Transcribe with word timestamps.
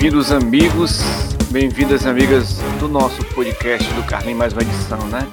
Bem-vindos, 0.00 0.32
amigos, 0.32 1.02
bem-vindas, 1.50 2.06
amigas 2.06 2.56
do 2.78 2.88
nosso 2.88 3.22
podcast 3.34 3.86
do 3.92 4.02
Carlinhos 4.04 4.38
Mais 4.38 4.52
uma 4.54 4.62
edição, 4.62 5.06
né? 5.08 5.30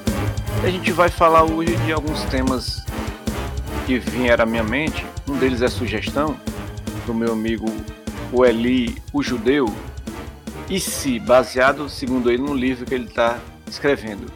A 0.62 0.70
gente 0.70 0.92
vai 0.92 1.08
falar 1.08 1.46
hoje 1.46 1.74
de 1.78 1.94
alguns 1.94 2.22
temas 2.26 2.84
que 3.86 3.98
vieram 3.98 4.44
à 4.44 4.46
minha 4.46 4.66
mente. 4.66 5.06
Um 5.26 5.38
deles 5.38 5.62
é 5.62 5.70
sugestão 5.70 6.38
do 7.06 7.14
meu 7.14 7.32
amigo 7.32 7.66
o 8.34 8.44
Eli, 8.44 9.02
o 9.14 9.24
judeu, 9.24 9.74
e 10.70 10.82
se, 10.82 11.18
baseado, 11.18 11.88
segundo 11.88 12.30
ele, 12.30 12.44
no 12.44 12.54
livro 12.54 12.86
que 12.86 12.94
ele 12.94 13.06
está 13.06 13.40
escrevendo. 13.70 14.30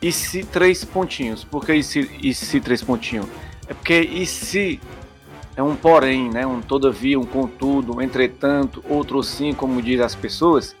E 0.00 0.12
se 0.12 0.44
três 0.44 0.84
pontinhos. 0.84 1.42
Por 1.42 1.66
que 1.66 1.74
e 1.74 1.82
se, 1.82 2.08
e 2.22 2.32
se 2.32 2.60
três 2.60 2.84
pontinhos? 2.84 3.26
É 3.66 3.74
porque 3.74 3.98
e 4.00 4.26
se 4.26 4.80
é 5.56 5.62
um 5.62 5.76
porém, 5.76 6.30
né? 6.30 6.46
um 6.46 6.60
todavia, 6.60 7.18
um 7.18 7.26
contudo, 7.26 7.96
um 7.96 8.00
entretanto, 8.00 8.82
outro 8.88 9.22
sim, 9.22 9.52
como 9.52 9.82
dizem 9.82 10.04
as 10.04 10.14
pessoas, 10.14 10.74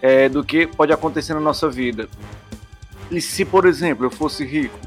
é, 0.00 0.28
do 0.28 0.42
que 0.42 0.66
pode 0.66 0.92
acontecer 0.92 1.34
na 1.34 1.40
nossa 1.40 1.70
vida. 1.70 2.08
E 3.10 3.20
se, 3.20 3.44
por 3.44 3.66
exemplo, 3.66 4.06
eu 4.06 4.10
fosse 4.10 4.44
rico, 4.44 4.78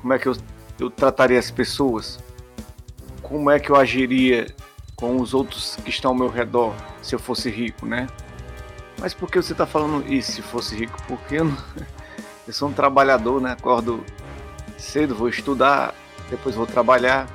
como 0.00 0.12
é 0.12 0.18
que 0.18 0.28
eu, 0.28 0.36
eu 0.78 0.90
trataria 0.90 1.38
as 1.38 1.50
pessoas? 1.50 2.18
Como 3.20 3.50
é 3.50 3.58
que 3.58 3.70
eu 3.70 3.76
agiria 3.76 4.46
com 4.96 5.20
os 5.20 5.34
outros 5.34 5.76
que 5.76 5.90
estão 5.90 6.12
ao 6.12 6.16
meu 6.16 6.28
redor 6.28 6.74
se 7.02 7.14
eu 7.14 7.18
fosse 7.18 7.50
rico, 7.50 7.84
né? 7.84 8.08
Mas 8.98 9.14
por 9.14 9.30
que 9.30 9.40
você 9.40 9.52
está 9.52 9.66
falando 9.66 10.10
isso 10.12 10.32
se 10.32 10.42
fosse 10.42 10.74
rico? 10.74 10.98
Porque 11.06 11.36
eu, 11.36 11.44
não... 11.44 11.56
eu 12.46 12.52
sou 12.52 12.68
um 12.68 12.72
trabalhador, 12.72 13.40
né? 13.40 13.52
Acordo 13.52 14.02
cedo, 14.76 15.14
vou 15.14 15.28
estudar, 15.28 15.94
depois 16.30 16.54
vou 16.54 16.66
trabalhar, 16.66 17.28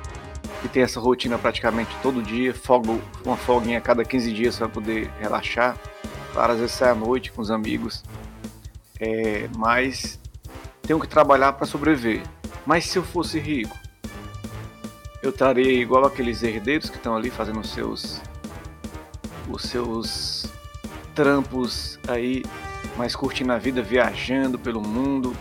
que 0.64 0.68
tem 0.70 0.82
essa 0.82 0.98
rotina 0.98 1.36
praticamente 1.36 1.94
todo 2.02 2.22
dia, 2.22 2.54
folgo 2.54 2.98
uma 3.22 3.36
folguinha 3.36 3.76
a 3.76 3.80
cada 3.82 4.02
15 4.02 4.32
dias 4.32 4.56
para 4.56 4.66
poder 4.66 5.10
relaxar. 5.20 5.76
Claro, 6.32 6.54
às 6.54 6.58
vezes 6.58 6.74
sai 6.74 6.88
à 6.88 6.94
noite 6.94 7.30
com 7.30 7.42
os 7.42 7.50
amigos, 7.50 8.02
é, 8.98 9.46
mas 9.58 10.18
tenho 10.80 10.98
que 10.98 11.06
trabalhar 11.06 11.52
para 11.52 11.66
sobreviver. 11.66 12.22
Mas 12.64 12.86
se 12.86 12.96
eu 12.96 13.02
fosse 13.02 13.38
rico, 13.38 13.76
eu 15.22 15.28
estaria 15.28 15.70
igual 15.70 16.06
aqueles 16.06 16.42
herdeiros 16.42 16.88
que 16.88 16.96
estão 16.96 17.14
ali 17.14 17.28
fazendo 17.28 17.60
os 17.60 17.70
seus 17.70 18.22
os 19.46 19.64
seus 19.64 20.46
trampos 21.14 21.98
aí, 22.08 22.42
mas 22.96 23.14
curtindo 23.14 23.52
a 23.52 23.58
vida, 23.58 23.82
viajando 23.82 24.58
pelo 24.58 24.80
mundo, 24.80 25.36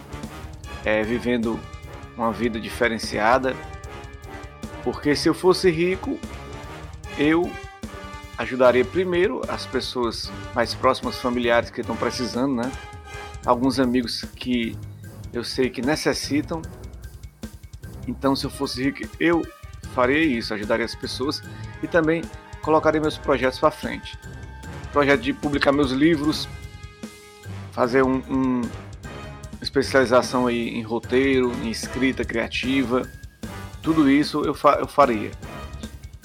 é, 0.83 1.01
vivendo 1.01 1.57
uma 2.17 2.33
vida 2.33 2.59
diferenciada 2.59 3.55
porque 4.83 5.15
se 5.15 5.29
eu 5.29 5.33
fosse 5.33 5.69
rico, 5.69 6.19
eu 7.17 7.49
ajudaria 8.37 8.83
primeiro 8.83 9.41
as 9.47 9.65
pessoas 9.65 10.31
mais 10.53 10.73
próximas, 10.73 11.17
familiares 11.17 11.69
que 11.69 11.81
estão 11.81 11.95
precisando, 11.95 12.55
né? 12.55 12.71
Alguns 13.45 13.79
amigos 13.79 14.23
que 14.35 14.77
eu 15.31 15.43
sei 15.43 15.69
que 15.69 15.81
necessitam. 15.81 16.61
Então, 18.07 18.35
se 18.35 18.45
eu 18.45 18.49
fosse 18.49 18.83
rico, 18.83 19.09
eu 19.19 19.45
faria 19.93 20.19
isso, 20.19 20.53
ajudaria 20.53 20.85
as 20.85 20.95
pessoas 20.95 21.41
e 21.81 21.87
também 21.87 22.21
colocaria 22.61 22.99
meus 22.99 23.17
projetos 23.17 23.59
para 23.59 23.71
frente. 23.71 24.17
Projeto 24.91 25.21
de 25.21 25.33
publicar 25.33 25.71
meus 25.71 25.91
livros, 25.91 26.47
fazer 27.71 28.03
um, 28.03 28.21
um 28.29 28.61
especialização 29.61 30.47
aí 30.47 30.69
em 30.69 30.81
roteiro, 30.81 31.51
em 31.63 31.69
escrita 31.69 32.25
criativa 32.25 33.07
tudo 33.83 34.09
isso 34.09 34.43
eu, 34.45 34.55
fa 34.55 34.77
eu 34.79 34.87
faria. 34.87 35.29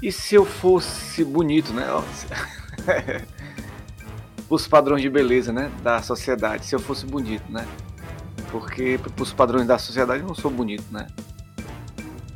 E 0.00 0.12
se 0.12 0.36
eu 0.36 0.46
fosse 0.46 1.24
bonito, 1.24 1.72
né? 1.72 1.86
os 4.48 4.66
padrões 4.68 5.02
de 5.02 5.10
beleza, 5.10 5.52
né? 5.52 5.70
Da 5.82 6.00
sociedade. 6.00 6.64
Se 6.64 6.74
eu 6.74 6.78
fosse 6.78 7.04
bonito, 7.04 7.50
né? 7.50 7.66
Porque 8.52 8.98
os 9.20 9.32
padrões 9.32 9.66
da 9.66 9.76
sociedade 9.76 10.22
eu 10.22 10.28
não 10.28 10.36
sou 10.36 10.50
bonito, 10.50 10.84
né? 10.90 11.08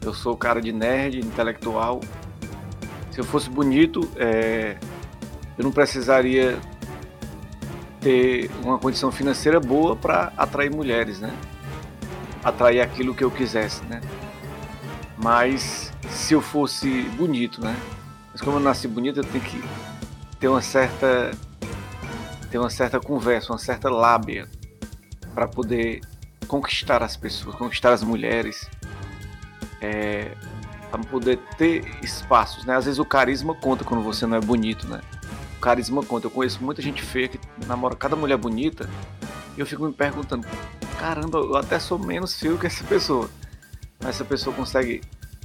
Eu 0.05 0.13
sou 0.13 0.37
cara 0.37 0.61
de 0.61 0.73
nerd, 0.73 1.21
intelectual. 1.21 2.01
Se 3.13 3.21
eu 3.21 3.25
fosse 3.25 3.49
bonito, 3.49 4.11
é... 4.17 4.77
eu 5.57 5.63
não 5.63 5.71
precisaria 5.71 6.59
ter 8.01 8.51
uma 8.65 8.77
condição 8.77 9.13
financeira 9.13 9.61
boa 9.61 9.95
para 9.95 10.33
atrair 10.37 10.75
mulheres, 10.75 11.21
né? 11.21 11.33
Atrair 12.43 12.81
aquilo 12.81 13.15
que 13.15 13.23
eu 13.23 13.31
quisesse, 13.31 13.85
né? 13.85 14.01
Mas 15.23 15.93
se 16.11 16.35
eu 16.35 16.41
fosse 16.41 17.03
bonito, 17.17 17.63
né? 17.63 17.77
Mas 18.33 18.41
como 18.41 18.57
eu 18.57 18.61
nasci 18.61 18.89
bonito, 18.89 19.21
eu 19.21 19.25
tenho 19.25 19.45
que 19.45 19.63
ter 20.41 20.49
uma 20.49 20.61
certa 20.61 21.31
ter 22.51 22.59
uma 22.59 22.69
certa 22.69 23.01
conversa, 23.01 23.53
uma 23.53 23.59
certa 23.59 23.89
lábia 23.89 24.47
para 25.35 25.49
poder 25.49 26.01
conquistar 26.47 27.03
as 27.03 27.17
pessoas, 27.17 27.55
conquistar 27.55 27.93
as 27.95 28.03
mulheres, 28.03 28.69
é, 29.81 30.33
para 30.91 31.03
poder 31.05 31.39
ter 31.57 31.83
espaços, 32.03 32.65
né? 32.67 32.77
Às 32.77 32.85
vezes 32.85 32.99
o 32.99 33.05
carisma 33.05 33.55
conta 33.55 33.85
quando 33.85 34.03
você 34.03 34.27
não 34.27 34.37
é 34.37 34.41
bonito, 34.41 34.87
né? 34.87 35.01
O 35.57 35.61
carisma 35.61 36.03
conta. 36.03 36.27
Eu 36.27 36.31
conheço 36.31 36.63
muita 36.63 36.83
gente 36.83 37.01
feia 37.01 37.29
que 37.29 37.41
namora 37.67 37.95
cada 37.95 38.17
mulher 38.17 38.37
bonita 38.37 38.91
e 39.57 39.61
eu 39.61 39.67
fico 39.67 39.87
me 39.87 39.93
perguntando, 39.93 40.47
caramba, 40.99 41.39
eu 41.39 41.57
até 41.57 41.79
sou 41.79 41.99
menos 41.99 42.35
feio 42.35 42.59
que 42.59 42.67
essa 42.67 42.85
pessoa 42.85 43.31
essa 44.09 44.25
pessoa 44.25 44.55
consegue 44.55 45.03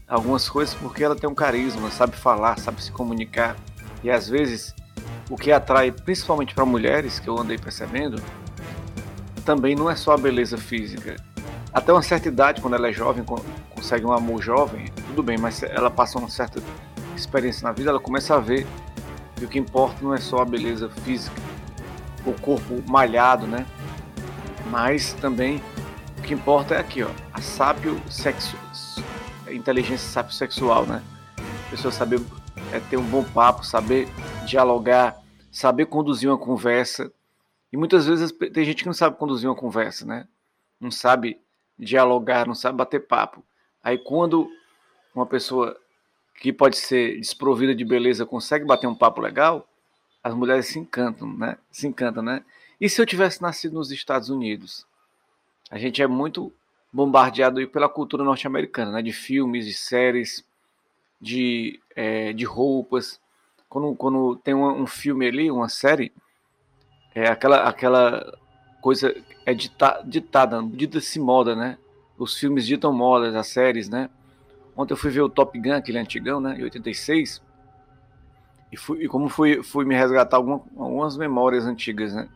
algumas 0.07 0.47
coisas 0.49 0.73
porque 0.75 1.03
ela 1.03 1.15
tem 1.15 1.29
um 1.29 1.35
carisma, 1.35 1.91
sabe 1.91 2.15
falar, 2.15 2.57
sabe 2.59 2.83
se 2.83 2.91
comunicar. 2.91 3.55
E 4.03 4.09
às 4.09 4.27
vezes 4.27 4.73
o 5.29 5.35
que 5.35 5.51
atrai 5.51 5.91
principalmente 5.91 6.53
para 6.53 6.65
mulheres, 6.65 7.19
que 7.19 7.27
eu 7.27 7.37
andei 7.37 7.57
percebendo, 7.57 8.21
também 9.43 9.75
não 9.75 9.89
é 9.89 9.95
só 9.95 10.13
a 10.13 10.17
beleza 10.17 10.57
física. 10.57 11.15
Até 11.73 11.91
uma 11.91 12.01
certa 12.01 12.27
idade, 12.27 12.61
quando 12.61 12.75
ela 12.75 12.87
é 12.87 12.93
jovem, 12.93 13.23
consegue 13.69 14.05
um 14.05 14.11
amor 14.11 14.41
jovem, 14.41 14.91
tudo 15.07 15.21
bem, 15.21 15.37
mas 15.37 15.61
ela 15.63 15.91
passa 15.91 16.17
uma 16.17 16.29
certa 16.29 16.61
experiência 17.15 17.67
na 17.67 17.73
vida, 17.73 17.89
ela 17.89 17.99
começa 17.99 18.35
a 18.35 18.39
ver 18.39 18.65
que 19.35 19.45
o 19.45 19.47
que 19.47 19.59
importa 19.59 19.97
não 20.01 20.13
é 20.13 20.17
só 20.17 20.41
a 20.41 20.45
beleza 20.45 20.89
física, 21.03 21.35
o 22.25 22.33
corpo 22.33 22.81
malhado, 22.87 23.45
né? 23.45 23.65
Mas 24.69 25.13
também 25.13 25.61
que 26.27 26.33
importa 26.33 26.75
é 26.75 26.79
aqui, 26.79 27.01
ó, 27.01 27.09
a 27.31 27.39
sábio 27.39 27.97
sexo, 28.11 28.57
inteligência 29.49 30.09
sábio 30.09 30.33
sexual, 30.33 30.85
né? 30.85 31.01
A 31.65 31.69
pessoa 31.69 31.89
saber 31.89 32.19
é, 32.73 32.81
ter 32.81 32.97
um 32.97 33.09
bom 33.09 33.23
papo, 33.23 33.65
saber 33.65 34.09
dialogar, 34.45 35.17
saber 35.49 35.85
conduzir 35.85 36.29
uma 36.29 36.37
conversa. 36.37 37.09
E 37.71 37.77
muitas 37.77 38.05
vezes 38.05 38.33
tem 38.53 38.65
gente 38.65 38.83
que 38.83 38.87
não 38.87 38.93
sabe 38.93 39.15
conduzir 39.15 39.49
uma 39.49 39.55
conversa, 39.55 40.05
né? 40.05 40.27
Não 40.81 40.91
sabe 40.91 41.39
dialogar, 41.79 42.45
não 42.45 42.55
sabe 42.55 42.77
bater 42.77 43.07
papo. 43.07 43.41
Aí 43.81 43.97
quando 43.97 44.51
uma 45.15 45.25
pessoa 45.25 45.79
que 46.35 46.51
pode 46.51 46.75
ser 46.75 47.17
desprovida 47.21 47.73
de 47.73 47.85
beleza 47.85 48.25
consegue 48.25 48.65
bater 48.65 48.85
um 48.85 48.95
papo 48.95 49.21
legal, 49.21 49.65
as 50.21 50.33
mulheres 50.33 50.65
se 50.65 50.77
encantam, 50.77 51.31
né? 51.37 51.57
Se 51.71 51.87
encantam, 51.87 52.21
né? 52.21 52.43
E 52.81 52.89
se 52.89 53.01
eu 53.01 53.05
tivesse 53.05 53.41
nascido 53.41 53.75
nos 53.75 53.91
Estados 53.91 54.29
Unidos? 54.29 54.85
A 55.69 55.77
gente 55.77 56.01
é 56.01 56.07
muito 56.07 56.53
bombardeado 56.91 57.65
pela 57.67 57.89
cultura 57.89 58.23
norte-americana, 58.23 58.91
né? 58.91 59.01
De 59.01 59.11
filmes, 59.11 59.65
de 59.65 59.73
séries, 59.73 60.43
de, 61.19 61.79
é, 61.95 62.31
de 62.33 62.45
roupas. 62.45 63.19
Quando, 63.69 63.95
quando 63.95 64.35
tem 64.37 64.53
um, 64.53 64.81
um, 64.81 64.87
filme 64.87 65.27
ali, 65.27 65.51
uma 65.51 65.67
série, 65.67 66.13
é 67.13 67.27
aquela, 67.27 67.67
aquela 67.67 68.37
coisa 68.81 69.13
é 69.45 69.53
dita, 69.53 70.01
ditada, 70.05 70.63
dita-se 70.63 71.19
moda, 71.19 71.55
né? 71.55 71.77
Os 72.17 72.37
filmes 72.37 72.65
ditam 72.65 72.93
modas, 72.93 73.35
as 73.35 73.47
séries, 73.47 73.89
né? 73.89 74.09
Ontem 74.75 74.93
eu 74.93 74.97
fui 74.97 75.11
ver 75.11 75.21
o 75.21 75.29
Top 75.29 75.57
Gun, 75.59 75.73
aquele 75.73 75.99
antigão, 75.99 76.39
né? 76.39 76.57
Em 76.57 76.63
86. 76.63 77.41
E, 78.71 78.77
fui, 78.77 79.03
e 79.03 79.07
como 79.07 79.27
fui, 79.27 79.61
fui 79.63 79.85
me 79.85 79.95
resgatar 79.95 80.37
alguma, 80.37 80.61
algumas 80.77 81.17
memórias 81.17 81.65
antigas, 81.65 82.13
né? 82.13 82.29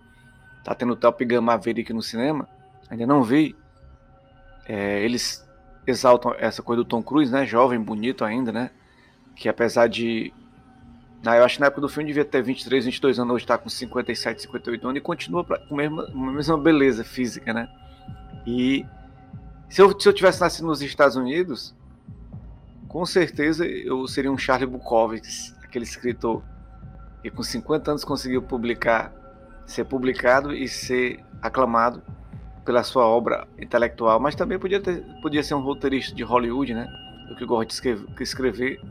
Tá 0.64 0.76
tendo 0.76 0.96
Top 0.96 1.24
Gun 1.24 1.42
Maverick 1.42 1.94
no 1.94 2.02
cinema 2.02 2.48
ainda 2.92 3.08
não 3.08 3.24
vi. 3.24 3.56
É, 4.68 5.00
eles 5.04 5.48
exaltam 5.88 6.36
essa 6.38 6.62
coisa 6.62 6.84
do 6.84 6.88
Tom 6.88 7.02
Cruise, 7.02 7.32
né? 7.32 7.46
Jovem, 7.46 7.80
bonito 7.80 8.24
ainda, 8.24 8.52
né? 8.52 8.70
Que 9.36 9.50
apesar 9.50 9.88
de. 9.88 10.34
Ah, 11.26 11.38
eu 11.38 11.44
acho 11.44 11.56
que 11.56 11.62
na 11.62 11.68
época 11.68 11.82
do 11.82 11.90
filme 11.90 12.08
devia 12.08 12.26
ter 12.26 12.42
23, 12.42 12.86
22 12.86 13.20
anos, 13.20 13.36
hoje 13.36 13.44
está 13.44 13.58
com 13.58 13.70
57, 13.70 14.42
58 14.42 14.88
anos 14.88 14.98
e 14.98 15.02
continua 15.02 15.44
pra, 15.44 15.60
com 15.60 15.76
a 15.76 15.78
mesma, 15.78 16.08
mesma 16.14 16.58
beleza 16.58 17.04
física, 17.04 17.54
né? 17.54 17.70
E 18.46 18.86
se 19.70 19.82
eu, 19.82 19.98
se 20.00 20.10
eu 20.10 20.14
tivesse 20.14 20.42
nascido 20.42 20.66
nos 20.66 20.82
Estados 20.82 21.16
Unidos, 21.16 21.76
com 22.88 23.06
certeza 23.06 23.66
eu 23.66 24.08
seria 24.08 24.32
um 24.32 24.38
Charlie 24.38 24.68
Bukowski, 24.68 25.54
aquele 25.64 25.86
escritor 25.86 26.44
que 27.22 27.30
com 27.30 27.44
50 27.44 27.92
anos 27.92 28.04
conseguiu 28.04 28.42
publicar, 28.42 29.14
ser 29.66 29.86
publicado 29.86 30.54
e 30.54 30.68
ser 30.68 31.24
aclamado 31.40 32.02
pela 32.64 32.84
sua 32.84 33.06
obra 33.06 33.48
intelectual, 33.58 34.20
mas 34.20 34.36
também 34.36 34.60
podia, 34.60 34.80
ter, 34.80 35.04
podia 35.22 35.44
ser 35.44 35.56
um 35.56 35.62
roteirista 35.62 36.14
de 36.14 36.24
Hollywood, 36.24 36.74
né? 36.74 36.88
Eu 37.30 37.36
que 37.36 37.46
gosto 37.46 37.68
de 37.68 37.74
escrever, 37.74 38.06
escrever 38.20 38.82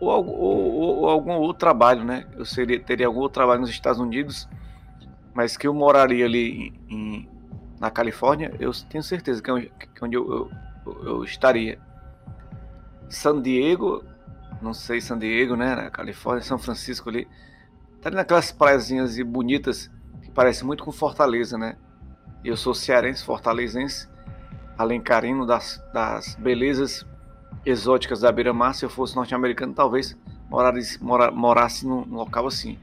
ou, 0.00 0.26
ou, 0.26 0.98
ou, 1.00 1.08
algum 1.08 1.32
outro 1.32 1.58
trabalho, 1.58 2.04
né? 2.04 2.26
Eu 2.36 2.44
seria, 2.44 2.80
teria 2.80 3.06
algum 3.06 3.20
outro 3.20 3.34
trabalho 3.34 3.60
nos 3.60 3.70
Estados 3.70 4.00
Unidos, 4.00 4.48
mas 5.34 5.56
que 5.56 5.66
eu 5.66 5.74
moraria 5.74 6.24
ali 6.24 6.72
em, 6.88 7.28
na 7.78 7.90
Califórnia, 7.90 8.54
eu 8.58 8.72
tenho 8.88 9.02
certeza 9.02 9.42
que 9.42 9.50
é 9.50 9.52
onde, 9.52 9.72
que 9.94 10.04
onde 10.04 10.16
eu, 10.16 10.50
eu, 10.86 11.04
eu, 11.04 11.24
estaria. 11.24 11.78
San 13.08 13.42
Diego, 13.42 14.04
não 14.62 14.72
sei 14.72 15.00
San 15.00 15.18
Diego, 15.18 15.56
né? 15.56 15.74
Na 15.74 15.90
Califórnia, 15.90 16.42
São 16.42 16.58
Francisco 16.58 17.08
ali. 17.08 17.26
Tá 18.00 18.08
ali 18.08 18.16
naquelas 18.16 18.52
praiazinhas 18.52 19.20
bonitas 19.22 19.90
que 20.22 20.30
parecem 20.30 20.66
muito 20.66 20.84
com 20.84 20.92
Fortaleza, 20.92 21.58
né? 21.58 21.76
Eu 22.44 22.56
sou 22.56 22.74
cearense, 22.74 23.24
fortalezense, 23.24 24.08
alencarino 24.78 25.46
das, 25.46 25.82
das 25.92 26.34
belezas 26.36 27.06
exóticas 27.64 28.20
da 28.20 28.32
beira-mar. 28.32 28.74
Se 28.74 28.84
eu 28.84 28.90
fosse 28.90 29.14
norte-americano, 29.14 29.74
talvez 29.74 30.16
morasse, 30.48 31.02
mora, 31.02 31.30
morasse 31.30 31.86
num, 31.86 32.04
local 32.08 32.46
assim. 32.46 32.78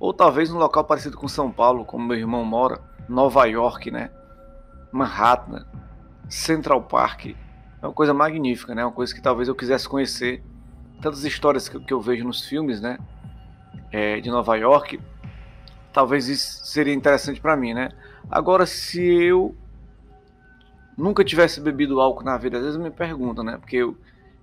Ou 0.00 0.12
talvez 0.12 0.50
num 0.50 0.58
local 0.58 0.84
parecido 0.84 1.16
com 1.16 1.28
São 1.28 1.50
Paulo, 1.50 1.84
como 1.84 2.06
meu 2.06 2.16
irmão 2.16 2.44
mora, 2.44 2.80
Nova 3.08 3.44
York, 3.44 3.90
né? 3.90 4.10
Manhattan, 4.90 5.66
Central 6.28 6.82
Park. 6.82 7.26
É 7.26 7.86
uma 7.86 7.92
coisa 7.92 8.14
magnífica, 8.14 8.74
né? 8.74 8.84
Uma 8.84 8.92
coisa 8.92 9.14
que 9.14 9.20
talvez 9.20 9.48
eu 9.48 9.54
quisesse 9.54 9.88
conhecer. 9.88 10.42
Tantas 11.00 11.24
histórias 11.24 11.68
que, 11.68 11.78
que 11.80 11.92
eu 11.92 12.00
vejo 12.00 12.24
nos 12.24 12.44
filmes, 12.46 12.80
né? 12.80 12.98
É, 13.90 14.20
de 14.20 14.30
Nova 14.30 14.56
York. 14.56 14.98
Talvez 15.92 16.28
isso 16.28 16.64
seria 16.64 16.94
interessante 16.94 17.40
para 17.40 17.56
mim, 17.56 17.74
né? 17.74 17.90
Agora, 18.30 18.66
se 18.66 19.02
eu 19.02 19.54
nunca 20.96 21.24
tivesse 21.24 21.60
bebido 21.60 22.00
álcool 22.00 22.24
na 22.24 22.36
vida, 22.36 22.58
às 22.58 22.64
vezes 22.64 22.78
me 22.78 22.90
perguntam, 22.90 23.44
né? 23.44 23.56
Porque 23.58 23.76
eu 23.76 23.96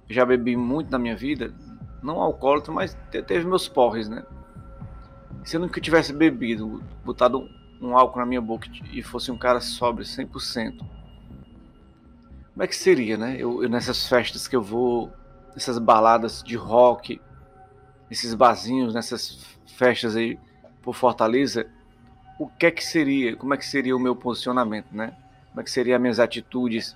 já 0.09 0.25
bebi 0.25 0.55
muito 0.55 0.91
na 0.91 0.99
minha 0.99 1.15
vida, 1.15 1.53
não 2.01 2.19
alcoólatra, 2.19 2.73
mas 2.73 2.97
teve 3.11 3.45
meus 3.45 3.67
porres, 3.67 4.09
né? 4.09 4.23
Se 5.43 5.57
eu 5.57 5.61
nunca 5.61 5.79
tivesse 5.79 6.13
bebido, 6.13 6.83
botado 7.03 7.47
um 7.81 7.97
álcool 7.97 8.19
na 8.19 8.25
minha 8.25 8.41
boca 8.41 8.67
e 8.91 9.01
fosse 9.01 9.31
um 9.31 9.37
cara 9.37 9.61
sóbrio 9.61 10.05
100%, 10.05 10.79
como 12.59 12.63
é 12.63 12.67
que 12.67 12.75
seria, 12.75 13.17
né? 13.17 13.37
Eu, 13.39 13.63
eu, 13.63 13.69
nessas 13.69 14.07
festas 14.07 14.47
que 14.47 14.55
eu 14.55 14.61
vou, 14.61 15.11
nessas 15.53 15.77
baladas 15.77 16.43
de 16.43 16.57
rock, 16.57 17.21
nesses 18.09 18.33
barzinhos, 18.33 18.93
nessas 18.93 19.57
festas 19.65 20.15
aí 20.15 20.37
por 20.81 20.93
Fortaleza, 20.93 21.69
o 22.39 22.47
que 22.47 22.67
é 22.67 22.71
que 22.71 22.83
seria? 22.83 23.35
Como 23.35 23.53
é 23.53 23.57
que 23.57 23.65
seria 23.65 23.95
o 23.95 23.99
meu 23.99 24.15
posicionamento, 24.15 24.87
né? 24.93 25.13
Como 25.49 25.59
é 25.59 25.63
que 25.63 25.69
seriam 25.69 25.97
as 25.97 26.01
minhas 26.01 26.19
atitudes? 26.21 26.95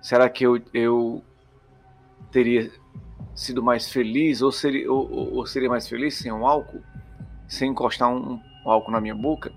Será 0.00 0.28
que 0.28 0.44
eu, 0.46 0.62
eu 0.72 1.22
teria 2.30 2.70
sido 3.34 3.60
mais 3.60 3.90
feliz 3.90 4.40
ou 4.40 4.52
seria, 4.52 4.90
ou, 4.90 5.34
ou 5.34 5.46
seria 5.46 5.68
mais 5.68 5.88
feliz 5.88 6.16
sem 6.16 6.30
um 6.30 6.46
álcool? 6.46 6.80
Sem 7.48 7.72
encostar 7.72 8.08
um, 8.08 8.40
um 8.64 8.70
álcool 8.70 8.92
na 8.92 9.00
minha 9.00 9.16
boca? 9.16 9.52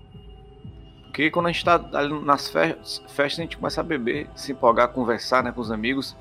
Porque 1.04 1.30
quando 1.30 1.46
a 1.46 1.52
gente 1.52 1.58
está 1.58 1.78
nas 1.78 2.48
festas, 2.48 2.98
festas, 3.08 3.38
a 3.38 3.42
gente 3.42 3.56
começa 3.56 3.80
a 3.80 3.84
beber, 3.84 4.28
se 4.34 4.50
empolgar, 4.50 4.88
conversar 4.88 5.44
né, 5.44 5.52
com 5.52 5.60
os 5.60 5.70
amigos, 5.70 6.16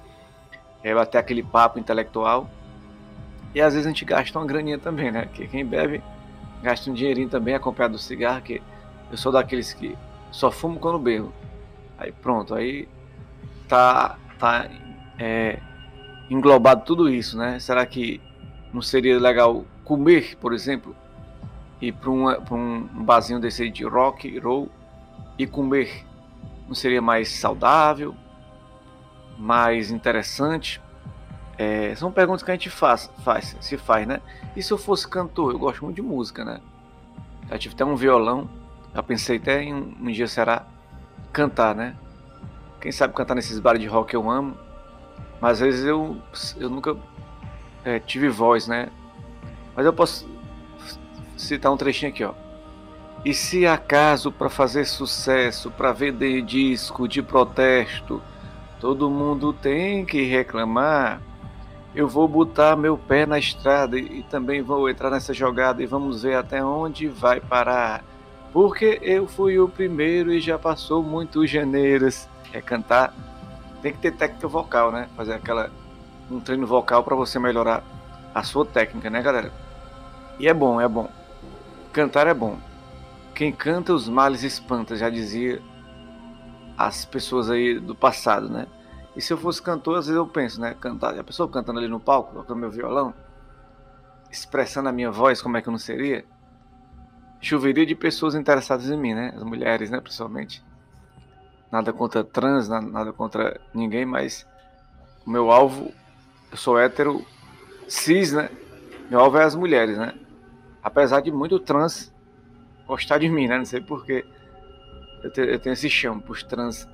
é, 0.84 0.94
bater 0.94 1.18
aquele 1.18 1.42
papo 1.42 1.80
intelectual. 1.80 2.48
E 3.56 3.62
às 3.62 3.74
vezes 3.74 3.88
a 3.88 3.90
gente 3.90 4.06
gasta 4.06 4.38
uma 4.38 4.46
graninha 4.46 4.78
também, 4.78 5.12
né? 5.12 5.28
Que 5.34 5.48
quem 5.48 5.66
bebe 5.66 6.04
gasta 6.62 6.92
um 6.92 6.94
dinheirinho 6.94 7.30
também 7.30 7.56
acompanhado 7.56 7.94
do 7.94 8.00
cigarro, 8.00 8.42
que 8.42 8.62
eu 9.12 9.18
sou 9.18 9.32
daqueles 9.32 9.74
que 9.74 9.98
só 10.32 10.50
fumo 10.50 10.80
quando 10.80 10.98
bebo. 10.98 11.34
Aí 11.98 12.12
pronto, 12.12 12.56
aí 12.56 12.88
tá, 13.68 14.18
tá 14.40 14.68
é, 15.20 15.60
englobado 16.30 16.84
tudo 16.86 17.10
isso, 17.10 17.38
né? 17.38 17.60
Será 17.60 17.86
que 17.86 18.22
não 18.74 18.82
seria 18.82 19.20
legal 19.20 19.66
comer, 19.84 20.38
por 20.38 20.54
exemplo, 20.54 20.96
ir 21.82 21.92
para 21.92 22.10
um, 22.10 22.30
um 22.56 23.04
barzinho 23.04 23.40
desse 23.40 23.70
de 23.70 23.84
rock, 23.84 24.40
roll 24.40 24.70
e 25.38 25.46
comer? 25.46 26.06
Não 26.68 26.74
seria 26.74 27.02
mais 27.02 27.30
saudável, 27.30 28.16
mais 29.38 29.92
interessante? 29.92 30.82
É, 31.58 31.94
são 31.96 32.12
perguntas 32.12 32.42
que 32.42 32.50
a 32.50 32.54
gente 32.54 32.70
faz, 32.70 33.12
faz, 33.24 33.56
se 33.60 33.78
faz, 33.78 34.08
né? 34.08 34.22
E 34.56 34.64
se 34.64 34.72
eu 34.72 34.78
fosse 34.78 35.08
cantor? 35.08 35.52
Eu 35.52 35.60
gosto 35.60 35.84
muito 35.84 35.98
de 35.98 36.02
música, 36.02 36.46
né? 36.46 36.60
Já 37.50 37.58
tive 37.58 37.76
até 37.76 37.86
um 37.86 37.96
violão. 37.96 38.50
Já 38.94 39.02
pensei 39.04 39.38
até 39.38 39.64
em 39.64 39.74
um, 39.74 39.96
um 40.02 40.12
dia 40.12 40.28
será 40.28 40.66
cantar, 41.32 41.74
né? 41.76 41.96
Quem 42.80 42.92
sabe 42.92 43.14
cantar 43.14 43.36
nesses 43.36 43.60
bares 43.60 43.82
de 43.82 43.88
rock 43.88 44.14
eu 44.14 44.30
amo, 44.30 44.58
mas 45.40 45.54
às 45.54 45.60
vezes 45.60 45.86
eu, 45.86 46.18
eu 46.58 46.70
nunca 46.70 46.98
é, 47.86 48.00
tive 48.00 48.28
voz, 48.28 48.68
né? 48.68 48.90
Mas 49.76 49.86
eu 49.86 49.94
posso 49.94 50.28
citar 51.38 51.72
um 51.72 51.78
trechinho 51.78 52.12
aqui, 52.12 52.24
ó. 52.24 52.34
E 53.24 53.34
se 53.34 53.68
acaso 53.68 54.32
para 54.32 54.50
fazer 54.50 54.86
sucesso, 54.86 55.70
para 55.70 55.92
vender 55.92 56.42
disco 56.42 57.08
de 57.08 57.22
protesto, 57.22 58.22
todo 58.80 59.10
mundo 59.12 59.54
tem 59.54 60.04
que 60.04 60.24
reclamar, 60.24 61.22
eu 61.94 62.08
vou 62.08 62.28
botar 62.28 62.76
meu 62.76 62.98
pé 62.98 63.26
na 63.26 63.38
estrada 63.38 64.00
e 64.00 64.24
também 64.24 64.62
vou 64.62 64.90
entrar 64.90 65.12
nessa 65.12 65.34
jogada 65.34 65.84
e 65.84 65.86
vamos 65.86 66.24
ver 66.24 66.36
até 66.36 66.64
onde 66.64 67.08
vai 67.08 67.40
parar. 67.40 68.04
Porque 68.52 69.00
eu 69.02 69.28
fui 69.28 69.58
o 69.60 69.70
primeiro 69.70 70.34
e 70.34 70.40
já 70.40 70.60
passou 70.60 71.02
muitos 71.02 71.50
geneiros. 71.50 72.28
É 72.52 72.62
cantar, 72.62 73.14
tem 73.82 73.94
que 73.94 74.00
ter 74.00 74.12
técnica 74.12 74.48
vocal, 74.48 74.92
né? 74.92 75.08
Fazer 75.16 75.34
aquela 75.34 75.72
um 76.30 76.40
treino 76.40 76.66
vocal 76.66 77.04
para 77.04 77.16
você 77.16 77.40
melhorar 77.40 77.84
a 78.34 78.44
sua 78.44 78.66
técnica, 78.66 79.10
né, 79.10 79.22
galera? 79.22 79.52
E 80.40 80.48
é 80.48 80.54
bom, 80.54 80.80
é 80.80 80.88
bom. 80.88 81.10
Cantar 81.92 82.28
é 82.28 82.34
bom. 82.34 82.58
Quem 83.36 83.52
canta 83.52 83.94
os 83.94 84.08
males 84.08 84.44
espanta, 84.44 84.96
já 84.96 85.10
dizia 85.10 85.62
as 86.78 87.06
pessoas 87.06 87.50
aí 87.50 87.80
do 87.80 87.94
passado, 87.94 88.50
né? 88.50 88.68
E 89.16 89.22
se 89.22 89.34
eu 89.34 89.38
fosse 89.38 89.62
cantor, 89.62 89.98
às 89.98 90.06
vezes 90.06 90.18
eu 90.18 90.26
penso, 90.26 90.60
né? 90.60 90.76
Cantar, 90.80 91.18
a 91.18 91.24
pessoa 91.24 91.50
cantando 91.50 91.80
ali 91.80 91.88
no 91.88 92.00
palco, 92.00 92.34
tocando 92.34 92.60
meu 92.60 92.72
violão, 92.72 93.14
expressando 94.32 94.90
a 94.90 94.92
minha 94.92 95.12
voz, 95.12 95.42
como 95.42 95.58
é 95.58 95.62
que 95.62 95.68
eu 95.68 95.72
não 95.72 95.80
seria? 95.80 96.26
Choveria 97.42 97.86
de 97.86 97.96
pessoas 97.96 98.36
interessadas 98.36 98.90
em 98.90 98.98
mim, 98.98 99.14
né? 99.14 99.34
As 99.36 99.44
mulheres, 99.44 99.90
né, 99.90 100.00
principalmente. 100.00 100.64
Nada 101.72 101.92
contra 101.92 102.24
trans, 102.24 102.70
nada 102.70 103.12
contra 103.12 103.60
ninguém, 103.74 104.06
mas 104.06 104.46
o 105.26 105.30
meu 105.30 105.52
alvo, 105.52 105.92
eu 106.52 106.58
sou 106.58 106.80
hétero 106.80 107.26
cis, 107.88 108.32
né? 108.32 108.50
Meu 109.10 109.20
alvo 109.20 109.38
é 109.38 109.44
as 109.44 109.56
mulheres, 109.56 109.98
né? 109.98 110.14
Apesar 110.84 111.22
de 111.22 111.32
muito 111.32 111.60
trans 111.60 112.14
gostar 112.88 113.18
de 113.18 113.30
mim, 113.30 113.48
né? 113.48 113.58
Não 113.58 113.66
sei 113.66 113.82
porquê. 113.82 114.26
Eu, 115.24 115.46
eu 115.46 115.60
tenho 115.60 115.74
esse 115.74 115.90
chão 115.90 116.20
para 116.20 116.32
os 116.32 116.44
trans 116.44 116.88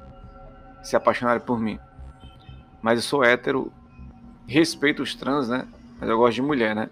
se 0.83 0.95
apaixonarem 0.95 1.41
por 1.41 1.59
mim. 1.59 1.79
Mas 2.81 2.99
eu 2.99 3.03
sou 3.03 3.23
hétero, 3.23 3.71
respeito 4.47 5.01
os 5.01 5.15
trans, 5.15 5.49
né? 5.49 5.67
Mas 5.99 6.09
eu 6.09 6.17
gosto 6.17 6.35
de 6.35 6.41
mulher, 6.41 6.75
né? 6.75 6.89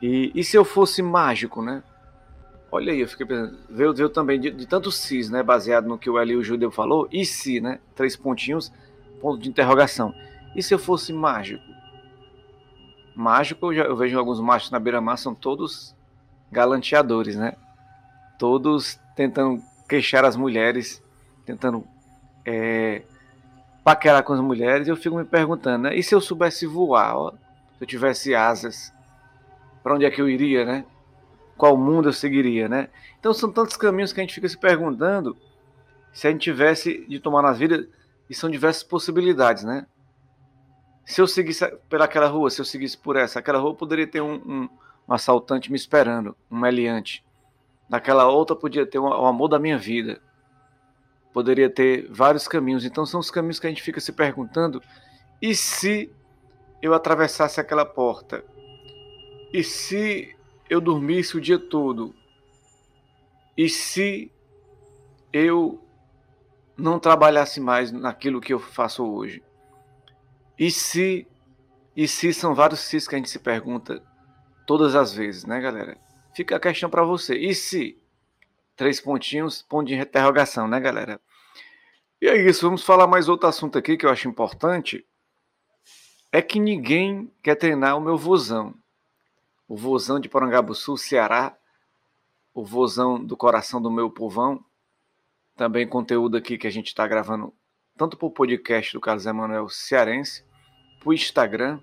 E, 0.00 0.30
e 0.34 0.44
se 0.44 0.56
eu 0.56 0.64
fosse 0.64 1.02
mágico, 1.02 1.62
né? 1.62 1.82
Olha 2.70 2.92
aí, 2.92 3.00
eu 3.00 3.08
fiquei 3.08 3.24
pensando, 3.24 3.58
veio, 3.70 3.94
veio 3.94 4.08
também 4.10 4.38
de, 4.38 4.50
de 4.50 4.66
tanto 4.66 4.92
cis, 4.92 5.30
né, 5.30 5.42
baseado 5.42 5.88
no 5.88 5.98
que 5.98 6.10
o 6.10 6.20
Eli 6.20 6.36
o 6.36 6.44
Judeu 6.44 6.70
falou, 6.70 7.08
e 7.10 7.24
se, 7.24 7.60
né, 7.60 7.80
três 7.94 8.14
pontinhos, 8.14 8.70
ponto 9.22 9.40
de 9.40 9.48
interrogação. 9.48 10.14
E 10.54 10.62
se 10.62 10.74
eu 10.74 10.78
fosse 10.78 11.12
mágico? 11.12 11.64
Mágico, 13.14 13.66
eu, 13.66 13.74
já, 13.74 13.84
eu 13.84 13.96
vejo 13.96 14.18
alguns 14.18 14.40
machos 14.40 14.70
na 14.70 14.78
beira-mar, 14.78 15.16
são 15.16 15.34
todos 15.34 15.94
galanteadores, 16.52 17.36
né? 17.36 17.54
Todos 18.38 18.98
tentando 19.16 19.62
queixar 19.88 20.24
as 20.24 20.36
mulheres, 20.36 21.02
tentando 21.44 21.84
é, 22.44 23.02
paquerar 23.82 24.22
com 24.22 24.32
as 24.32 24.40
mulheres. 24.40 24.86
Eu 24.86 24.96
fico 24.96 25.16
me 25.16 25.24
perguntando, 25.24 25.84
né? 25.84 25.96
E 25.96 26.02
se 26.02 26.14
eu 26.14 26.20
soubesse 26.20 26.66
voar? 26.66 27.16
Ó, 27.16 27.30
se 27.32 27.82
eu 27.82 27.86
tivesse 27.86 28.34
asas, 28.34 28.92
para 29.82 29.94
onde 29.94 30.04
é 30.04 30.10
que 30.10 30.20
eu 30.20 30.28
iria, 30.28 30.64
né? 30.64 30.84
Qual 31.58 31.76
mundo 31.76 32.08
eu 32.08 32.12
seguiria, 32.12 32.68
né? 32.68 32.88
Então 33.18 33.34
são 33.34 33.52
tantos 33.52 33.76
caminhos 33.76 34.12
que 34.12 34.20
a 34.20 34.22
gente 34.22 34.34
fica 34.34 34.48
se 34.48 34.56
perguntando 34.56 35.36
se 36.12 36.26
a 36.26 36.30
gente 36.30 36.42
tivesse 36.42 37.04
de 37.06 37.18
tomar 37.18 37.42
na 37.42 37.52
vida 37.52 37.86
e 38.30 38.34
são 38.34 38.48
diversas 38.48 38.84
possibilidades, 38.84 39.64
né? 39.64 39.86
Se 41.04 41.20
eu 41.20 41.26
seguisse 41.26 41.66
pelaquela 41.88 42.28
rua, 42.28 42.48
se 42.48 42.60
eu 42.60 42.64
seguisse 42.64 42.96
por 42.96 43.16
essa, 43.16 43.40
aquela 43.40 43.58
rua 43.58 43.74
poderia 43.74 44.06
ter 44.06 44.20
um, 44.20 44.34
um, 44.34 44.68
um 45.08 45.12
assaltante 45.12 45.70
me 45.70 45.76
esperando, 45.76 46.36
um 46.50 46.58
meliante. 46.58 47.24
Naquela 47.88 48.28
outra 48.28 48.54
podia 48.54 48.86
ter 48.86 48.98
o 48.98 49.26
amor 49.26 49.48
da 49.48 49.58
minha 49.58 49.78
vida. 49.78 50.20
Poderia 51.32 51.70
ter 51.70 52.06
vários 52.10 52.46
caminhos. 52.46 52.84
Então 52.84 53.06
são 53.06 53.18
os 53.18 53.30
caminhos 53.30 53.58
que 53.58 53.66
a 53.66 53.70
gente 53.70 53.82
fica 53.82 54.00
se 54.00 54.12
perguntando. 54.12 54.82
E 55.40 55.54
se 55.54 56.12
eu 56.82 56.92
atravessasse 56.92 57.60
aquela 57.60 57.86
porta? 57.86 58.44
E 59.52 59.64
se 59.64 60.36
eu 60.68 60.80
dormisse 60.80 61.36
o 61.36 61.40
dia 61.40 61.58
todo 61.58 62.14
e 63.56 63.68
se 63.68 64.30
eu 65.32 65.82
não 66.76 66.98
trabalhasse 67.00 67.60
mais 67.60 67.90
naquilo 67.90 68.40
que 68.40 68.52
eu 68.52 68.60
faço 68.60 69.04
hoje? 69.04 69.42
E 70.58 70.70
se 70.70 71.26
e 71.96 72.06
se 72.06 72.32
são 72.32 72.54
vários 72.54 72.78
sis 72.78 73.08
que 73.08 73.16
a 73.16 73.18
gente 73.18 73.28
se 73.28 73.40
pergunta 73.40 74.00
todas 74.64 74.94
as 74.94 75.12
vezes, 75.12 75.44
né, 75.44 75.60
galera? 75.60 75.98
Fica 76.32 76.54
a 76.54 76.60
questão 76.60 76.88
para 76.88 77.02
você. 77.02 77.36
E 77.36 77.52
se? 77.52 78.00
Três 78.76 79.00
pontinhos, 79.00 79.62
ponto 79.62 79.88
de 79.88 79.96
interrogação, 79.96 80.68
né, 80.68 80.78
galera? 80.78 81.20
E 82.22 82.28
é 82.28 82.36
isso, 82.36 82.64
vamos 82.64 82.84
falar 82.84 83.08
mais 83.08 83.28
outro 83.28 83.48
assunto 83.48 83.76
aqui 83.76 83.96
que 83.96 84.06
eu 84.06 84.10
acho 84.10 84.28
importante. 84.28 85.04
É 86.30 86.40
que 86.40 86.60
ninguém 86.60 87.32
quer 87.42 87.56
treinar 87.56 87.96
o 87.96 88.00
meu 88.00 88.16
vozão. 88.16 88.72
O 89.68 89.76
vozão 89.76 90.18
de 90.18 90.28
Porangabuçu, 90.28 90.96
Ceará. 90.96 91.54
O 92.54 92.64
vozão 92.64 93.22
do 93.22 93.36
coração 93.36 93.80
do 93.80 93.90
meu 93.90 94.10
povão. 94.10 94.64
Também 95.54 95.86
conteúdo 95.86 96.36
aqui 96.36 96.56
que 96.56 96.66
a 96.66 96.70
gente 96.70 96.86
está 96.86 97.06
gravando 97.06 97.52
tanto 97.96 98.16
para 98.16 98.26
o 98.26 98.30
podcast 98.30 98.92
do 98.92 99.00
Carlos 99.00 99.26
Emanuel 99.26 99.68
Cearense, 99.68 100.44
para 101.00 101.08
o 101.08 101.12
Instagram 101.12 101.80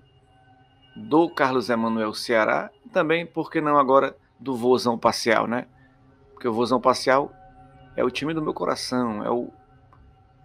do 0.96 1.28
Carlos 1.28 1.68
Emanuel 1.68 2.14
Ceará, 2.14 2.70
também, 2.90 3.26
por 3.26 3.50
que 3.50 3.60
não 3.60 3.78
agora, 3.78 4.16
do 4.40 4.56
Vozão 4.56 4.98
Parcial, 4.98 5.46
né? 5.46 5.66
Porque 6.32 6.48
o 6.48 6.54
Vozão 6.54 6.80
Parcial 6.80 7.30
é 7.94 8.02
o 8.02 8.10
time 8.10 8.32
do 8.32 8.40
meu 8.40 8.54
coração, 8.54 9.22
é 9.22 9.30
o, 9.30 9.52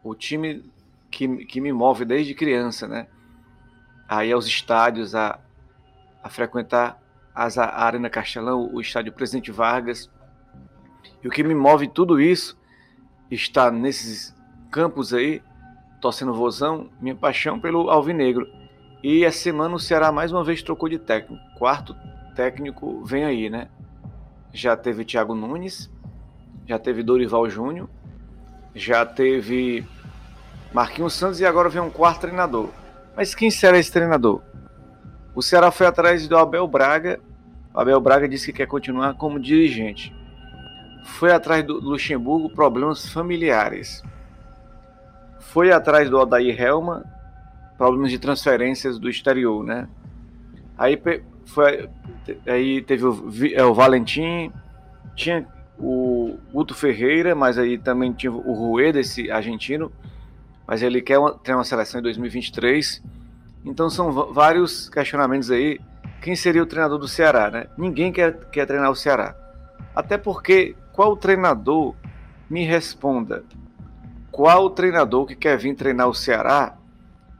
o 0.03 0.13
time 0.13 0.69
que, 1.09 1.45
que 1.45 1.61
me 1.61 1.71
move 1.71 2.03
desde 2.03 2.35
criança, 2.35 2.85
né? 2.85 3.07
Aí 4.09 4.29
aos 4.29 4.45
estádios, 4.45 5.15
a, 5.15 5.39
a 6.21 6.29
frequentar 6.29 7.01
as, 7.33 7.57
a 7.57 7.65
Arena 7.65 8.09
Castelão, 8.09 8.69
o 8.73 8.81
estádio 8.81 9.13
Presidente 9.13 9.51
Vargas. 9.51 10.09
E 11.23 11.27
o 11.27 11.31
que 11.31 11.43
me 11.43 11.55
move 11.55 11.87
tudo 11.87 12.19
isso 12.19 12.57
está 13.29 13.71
nesses 13.71 14.35
campos 14.71 15.13
aí, 15.13 15.41
torcendo 15.99 16.33
vozão, 16.33 16.89
minha 16.99 17.15
paixão 17.15 17.59
pelo 17.59 17.89
Alvinegro. 17.89 18.47
E 19.03 19.23
essa 19.23 19.39
semana 19.39 19.75
o 19.75 19.79
Ceará 19.79 20.11
mais 20.11 20.31
uma 20.31 20.43
vez 20.43 20.61
trocou 20.61 20.87
de 20.89 20.99
técnico. 20.99 21.41
Quarto 21.57 21.95
técnico 22.35 23.03
vem 23.03 23.23
aí, 23.23 23.49
né? 23.49 23.67
Já 24.53 24.75
teve 24.75 25.05
Thiago 25.05 25.33
Nunes, 25.33 25.89
já 26.67 26.77
teve 26.77 27.03
Dorival 27.03 27.49
Júnior, 27.49 27.89
já 28.75 29.05
teve 29.05 29.85
Marquinhos 30.73 31.13
Santos 31.13 31.39
e 31.39 31.45
agora 31.45 31.69
vem 31.69 31.81
um 31.81 31.89
quarto 31.89 32.21
treinador. 32.21 32.69
Mas 33.15 33.35
quem 33.35 33.51
será 33.51 33.77
esse 33.77 33.91
treinador? 33.91 34.41
O 35.33 35.41
Ceará 35.41 35.71
foi 35.71 35.87
atrás 35.87 36.27
do 36.27 36.37
Abel 36.37 36.67
Braga. 36.67 37.19
O 37.73 37.79
Abel 37.79 37.99
Braga 38.01 38.27
disse 38.27 38.47
que 38.47 38.57
quer 38.57 38.67
continuar 38.67 39.13
como 39.15 39.39
dirigente. 39.39 40.13
Foi 41.05 41.31
atrás 41.31 41.65
do 41.65 41.79
Luxemburgo, 41.79 42.49
problemas 42.49 43.09
familiares. 43.09 44.03
Foi 45.39 45.71
atrás 45.71 46.09
do 46.09 46.17
Odair 46.19 46.61
Helma, 46.61 47.05
problemas 47.77 48.11
de 48.11 48.19
transferências 48.19 48.99
do 48.99 49.09
exterior, 49.09 49.63
né? 49.63 49.87
Aí 50.77 50.99
foi, 51.45 51.89
aí 52.45 52.81
teve 52.81 53.05
o, 53.05 53.29
é, 53.53 53.63
o 53.63 53.73
Valentim, 53.73 54.51
tinha 55.15 55.45
o 55.77 56.37
Guto 56.53 56.75
Ferreira, 56.75 57.33
mas 57.33 57.57
aí 57.57 57.77
também 57.77 58.13
tinha 58.13 58.31
o 58.31 58.53
Rueda, 58.53 58.99
esse 58.99 59.31
argentino, 59.31 59.91
mas 60.67 60.81
ele 60.83 61.01
quer 61.01 61.17
uma, 61.17 61.33
ter 61.33 61.53
uma 61.53 61.63
seleção 61.63 61.99
em 61.99 62.03
2023. 62.03 63.01
Então 63.65 63.89
são 63.89 64.11
vários 64.33 64.89
questionamentos 64.89 65.51
aí. 65.51 65.79
Quem 66.21 66.35
seria 66.35 66.63
o 66.63 66.65
treinador 66.65 66.97
do 66.97 67.07
Ceará, 67.07 67.49
né? 67.49 67.67
Ninguém 67.77 68.11
quer, 68.11 68.33
quer 68.51 68.65
treinar 68.65 68.91
o 68.91 68.95
Ceará. 68.95 69.35
Até 69.95 70.17
porque 70.17 70.75
qual 70.93 71.15
treinador 71.15 71.95
me 72.49 72.65
responda? 72.65 73.43
Qual 74.31 74.69
treinador 74.69 75.25
que 75.25 75.35
quer 75.35 75.57
vir 75.57 75.75
treinar 75.75 76.07
o 76.07 76.13
Ceará 76.13 76.77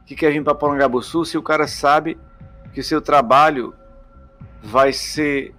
que 0.04 0.14
quer 0.14 0.32
vir 0.32 0.42
para 0.42 0.54
Porangabuçu 0.54 1.24
se 1.24 1.38
o 1.38 1.42
cara 1.42 1.66
sabe 1.66 2.18
que 2.72 2.82
seu 2.82 3.00
trabalho 3.00 3.74
vai 4.62 4.92
ser 4.92 5.54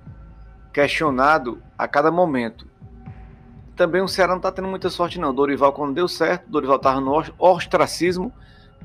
questionado 0.71 1.61
a 1.77 1.87
cada 1.87 2.11
momento. 2.11 2.67
Também 3.75 4.01
o 4.01 4.07
Ceará 4.07 4.31
não 4.31 4.37
está 4.37 4.51
tendo 4.51 4.67
muita 4.67 4.89
sorte 4.89 5.19
não. 5.19 5.33
Dorival 5.33 5.73
quando 5.73 5.93
deu 5.93 6.07
certo, 6.07 6.49
Dorival 6.49 6.77
estava 6.77 6.99
no 6.99 7.23
ostracismo. 7.37 8.31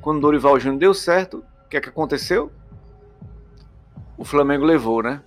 Quando 0.01 0.21
Dorival 0.21 0.59
Júnior 0.59 0.79
deu 0.79 0.95
certo, 0.95 1.45
o 1.69 1.71
que 1.71 1.77
é 1.77 1.81
que 1.83 1.91
aconteceu? 1.91 2.51
O 4.17 4.25
Flamengo 4.25 4.65
levou, 4.65 5.03
né? 5.03 5.23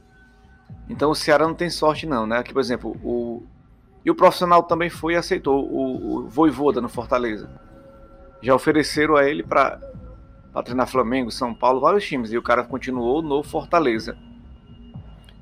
Então 0.89 1.11
o 1.11 1.15
Ceará 1.15 1.47
não 1.47 1.53
tem 1.53 1.69
sorte 1.69 2.07
não, 2.07 2.25
né? 2.25 2.39
Aqui, 2.39 2.51
por 2.51 2.59
exemplo, 2.59 2.97
o 3.03 3.43
e 4.03 4.09
o 4.09 4.15
profissional 4.15 4.63
também 4.63 4.89
foi 4.89 5.13
e 5.13 5.17
aceitou 5.17 5.63
o, 5.63 6.15
o 6.15 6.27
Voivoda 6.27 6.81
no 6.81 6.89
Fortaleza. 6.89 7.47
Já 8.41 8.55
ofereceram 8.55 9.15
a 9.15 9.23
ele 9.23 9.43
para 9.43 9.79
treinar 10.65 10.87
Flamengo, 10.87 11.29
São 11.29 11.53
Paulo, 11.53 11.79
vários 11.79 12.07
times. 12.07 12.31
E 12.31 12.37
o 12.39 12.41
cara 12.41 12.63
continuou 12.63 13.21
no 13.21 13.43
Fortaleza. 13.43 14.17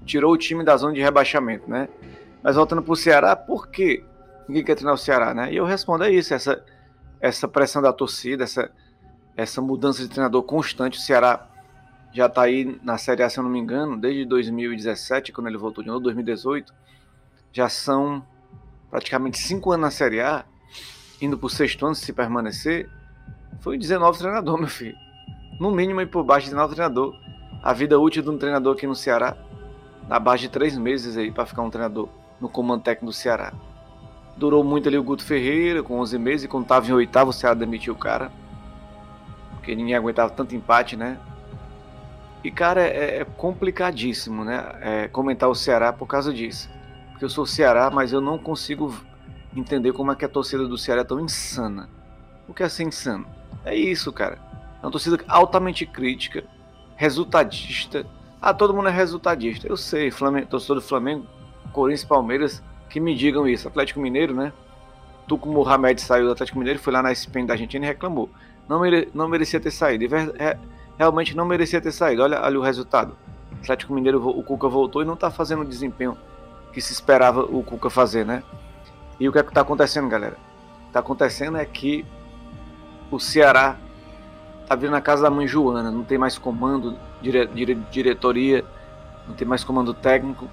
Tirou 0.06 0.34
o 0.34 0.38
time 0.38 0.66
da 0.66 0.76
zona 0.76 0.94
de 0.94 1.02
rebaixamento, 1.02 1.70
né? 1.70 1.88
Mas 2.44 2.58
voltando 2.58 2.82
para 2.82 2.92
o 2.92 2.98
Ceará, 2.98 3.34
por 3.34 3.70
que 3.70 4.04
ninguém 4.50 4.66
quer 4.66 4.76
treinar 4.76 4.96
o 4.96 4.98
Ceará, 4.98 5.34
né? 5.34 5.54
E 5.54 5.56
eu 5.56 5.64
respondo 5.64 6.04
é 6.04 6.12
isso, 6.12 6.34
essa, 6.34 6.62
essa 7.22 7.48
pressão 7.48 7.82
da 7.82 7.94
torcida, 7.94 8.44
essa, 8.44 8.70
essa 9.42 9.62
mudança 9.62 10.02
de 10.02 10.10
treinador 10.10 10.44
constante. 10.44 10.98
O 10.98 11.02
Ceará 11.02 11.48
já 12.12 12.26
está 12.26 12.42
aí 12.42 12.78
na 12.84 12.98
Série 12.98 13.24
A, 13.24 13.30
se 13.30 13.40
eu 13.40 13.44
não 13.44 13.50
me 13.50 13.60
engano, 13.60 13.98
desde 13.98 14.26
2017, 14.26 15.32
quando 15.32 15.48
ele 15.48 15.58
voltou 15.58 15.84
de 15.84 15.90
novo, 15.90 16.02
2018. 16.02 16.74
Já 17.54 17.70
são 17.70 18.22
praticamente 18.90 19.38
cinco 19.38 19.72
anos 19.72 19.82
na 19.82 19.92
Série 19.92 20.20
A, 20.20 20.44
indo 21.22 21.38
para 21.38 21.48
o 21.48 21.50
sexto 21.50 21.86
ano 21.86 21.96
se 21.96 22.12
permanecer. 22.12 22.90
Foi 23.62 23.78
19 23.78 24.20
treinador, 24.20 24.58
meu 24.58 24.68
filho. 24.68 24.98
No 25.60 25.72
mínimo, 25.72 26.02
e 26.02 26.06
por 26.06 26.24
baixo 26.24 26.46
de 26.46 26.52
19 26.52 26.76
treinador. 26.76 27.16
A 27.64 27.74
vida 27.74 27.98
útil 27.98 28.22
de 28.22 28.30
um 28.30 28.38
treinador 28.38 28.76
aqui 28.76 28.88
no 28.88 28.96
Ceará, 28.96 29.38
na 30.08 30.20
base 30.20 30.44
de 30.44 30.50
três 30.50 30.78
meses 30.78 31.18
aí, 31.18 31.32
para 31.32 31.46
ficar 31.46 31.62
um 31.62 31.70
treinador 31.70 32.10
no 32.40 32.50
comando 32.50 32.84
técnico 32.84 33.08
do 33.08 33.14
Ceará. 33.14 33.54
Durou 34.38 34.64
muito 34.64 34.88
ali 34.88 34.98
o 34.98 35.04
Guto 35.04 35.24
Ferreira, 35.24 35.84
com 35.84 36.00
11 36.00 36.18
meses, 36.18 36.44
e 36.46 36.48
quando 36.48 36.64
estava 36.64 36.88
em 36.88 36.94
oitavo, 36.94 37.32
o 37.32 37.34
Ceará 37.34 37.54
demitiu 37.54 37.94
o 37.94 37.98
cara. 37.98 38.32
Porque 39.60 39.76
ninguém 39.76 39.96
aguentava 39.96 40.30
tanto 40.32 40.56
empate, 40.56 40.96
né? 40.96 41.18
E, 42.44 42.50
cara, 42.50 42.82
é, 42.82 43.20
é 43.20 43.26
complicadíssimo, 43.26 44.44
né? 44.44 44.72
É, 44.82 45.08
comentar 45.10 45.50
o 45.50 45.56
Ceará 45.56 45.92
por 45.92 46.08
causa 46.08 46.34
disso. 46.34 46.70
Porque 47.12 47.26
eu 47.26 47.30
sou 47.30 47.46
Ceará, 47.46 47.90
mas 47.90 48.14
eu 48.14 48.22
não 48.22 48.38
consigo 48.38 48.96
entender 49.56 49.92
como 49.92 50.12
é 50.12 50.16
que 50.16 50.24
a 50.24 50.30
torcida 50.30 50.68
do 50.68 50.78
Ceará 50.78 51.02
é 51.02 51.04
tão 51.04 51.20
insana. 51.20 51.90
O 52.48 52.54
que 52.54 52.64
é 52.64 52.70
ser 52.70 52.84
insano? 52.84 53.26
É 53.66 53.76
isso, 53.76 54.12
cara. 54.14 54.40
É 54.82 54.86
uma 54.86 54.92
torcida 54.92 55.20
altamente 55.28 55.86
crítica, 55.86 56.44
resultadista. 56.96 58.06
Ah, 58.42 58.54
todo 58.54 58.74
mundo 58.74 58.88
é 58.88 58.92
resultadista. 58.92 59.68
Eu 59.68 59.76
sei, 59.76 60.10
Flamengo, 60.10 60.48
torcedor 60.48 60.78
do 60.78 60.82
Flamengo, 60.82 61.26
Corinthians, 61.74 62.06
Palmeiras, 62.06 62.64
que 62.90 63.00
me 63.00 63.14
digam 63.14 63.46
isso. 63.46 63.68
Atlético 63.68 64.00
Mineiro, 64.00 64.34
né? 64.34 64.54
Tuco 65.28 65.50
Mohamed 65.50 66.02
saiu 66.02 66.26
do 66.26 66.32
Atlético 66.32 66.58
Mineiro, 66.58 66.80
foi 66.80 66.94
lá 66.94 67.04
na 67.04 67.12
SPN 67.12 67.46
da 67.46 67.54
Argentina 67.54 67.86
e 67.86 67.88
reclamou. 67.88 68.30
Não, 68.70 68.80
mere, 68.80 69.10
não 69.16 69.28
merecia 69.28 69.60
ter 69.60 69.72
saído. 69.72 70.06
É, 70.38 70.56
realmente 70.98 71.36
não 71.36 71.44
merecia 71.44 71.82
ter 71.82 71.92
saído. 71.92 72.22
Olha 72.22 72.40
ali 72.40 72.56
o 72.56 72.62
resultado. 72.62 73.18
Atlético 73.62 73.94
Mineiro, 73.94 74.26
o 74.26 74.44
Cuca 74.44 74.70
voltou 74.70 75.02
e 75.02 75.06
não 75.06 75.16
está 75.16 75.32
fazendo 75.32 75.64
o 75.64 75.66
desempenho 75.66 76.16
que 76.72 76.80
se 76.80 76.94
esperava 76.94 77.42
o 77.42 77.64
Cuca 77.64 77.90
fazer, 77.90 78.24
né? 78.24 78.44
E 79.20 79.28
o 79.28 79.32
que 79.32 79.40
é 79.40 79.44
que 79.44 79.50
está 79.50 79.62
acontecendo, 79.62 80.08
galera? 80.08 80.38
Está 80.88 81.00
acontecendo 81.00 81.58
é 81.58 81.66
que 81.66 82.06
o 83.12 83.20
Ceará 83.20 83.76
tá 84.68 84.76
vindo 84.76 84.92
na 84.92 85.02
casa 85.02 85.24
da 85.24 85.32
mãe 85.32 85.48
Joana, 85.48 85.90
não 85.90 86.04
tem 86.04 86.18
mais 86.18 86.38
comando, 86.38 86.96
dire, 87.22 87.48
dire, 87.48 87.74
diretoria, 87.92 88.64
não 89.28 89.34
tem 89.34 89.48
mais 89.48 89.64
comando 89.64 89.96
técnico. 89.96 90.48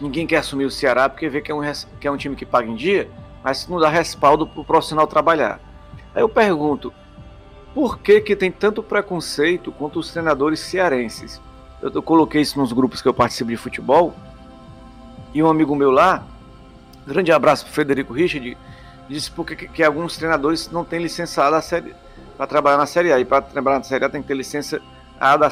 Ninguém 0.00 0.24
quer 0.24 0.36
assumir 0.36 0.66
o 0.66 0.70
Ceará 0.70 1.08
porque 1.08 1.28
vê 1.28 1.40
que 1.40 1.50
é 1.50 1.54
um, 1.54 1.60
que 2.00 2.06
é 2.06 2.10
um 2.10 2.16
time 2.16 2.36
que 2.36 2.46
paga 2.46 2.68
em 2.68 2.76
dia, 2.76 3.10
mas 3.42 3.66
não 3.68 3.80
dá 3.80 3.88
respaldo 3.88 4.46
para 4.46 4.60
o 4.60 4.64
profissional 4.64 5.06
trabalhar. 5.06 5.60
Aí 6.14 6.22
eu 6.22 6.28
pergunto, 6.28 6.92
por 7.74 7.98
que, 7.98 8.20
que 8.20 8.36
tem 8.36 8.50
tanto 8.52 8.82
preconceito 8.82 9.72
contra 9.72 9.98
os 9.98 10.10
treinadores 10.10 10.60
cearenses? 10.60 11.40
Eu, 11.82 11.90
eu 11.90 12.02
coloquei 12.02 12.40
isso 12.40 12.58
nos 12.58 12.72
grupos 12.72 13.02
que 13.02 13.08
eu 13.08 13.14
participo 13.14 13.50
de 13.50 13.56
futebol, 13.56 14.14
e 15.34 15.42
um 15.42 15.48
amigo 15.48 15.74
meu 15.74 15.90
lá, 15.90 16.24
grande 17.04 17.32
abraço 17.32 17.64
para 17.64 17.74
Frederico 17.74 18.12
Richard, 18.12 18.56
disse 19.08 19.30
porque 19.30 19.56
que, 19.56 19.68
que 19.68 19.82
alguns 19.82 20.16
treinadores 20.16 20.70
não 20.70 20.84
têm 20.84 21.02
licença 21.02 21.44
A 21.44 21.62
para 22.36 22.46
trabalhar 22.46 22.76
na 22.76 22.86
Série 22.86 23.12
A. 23.12 23.18
E 23.18 23.24
para 23.24 23.42
trabalhar 23.42 23.78
na 23.78 23.84
Série 23.84 24.04
A 24.04 24.08
tem 24.08 24.22
que 24.22 24.28
ter 24.28 24.34
licença 24.34 24.80
A 25.18 25.36
da, 25.36 25.50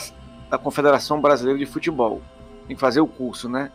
da 0.49 0.57
Confederação 0.57 1.21
Brasileira 1.21 1.59
de 1.59 1.67
Futebol. 1.67 2.23
Que 2.69 2.76
fazer 2.76 3.00
o 3.00 3.07
curso, 3.07 3.49
né? 3.49 3.73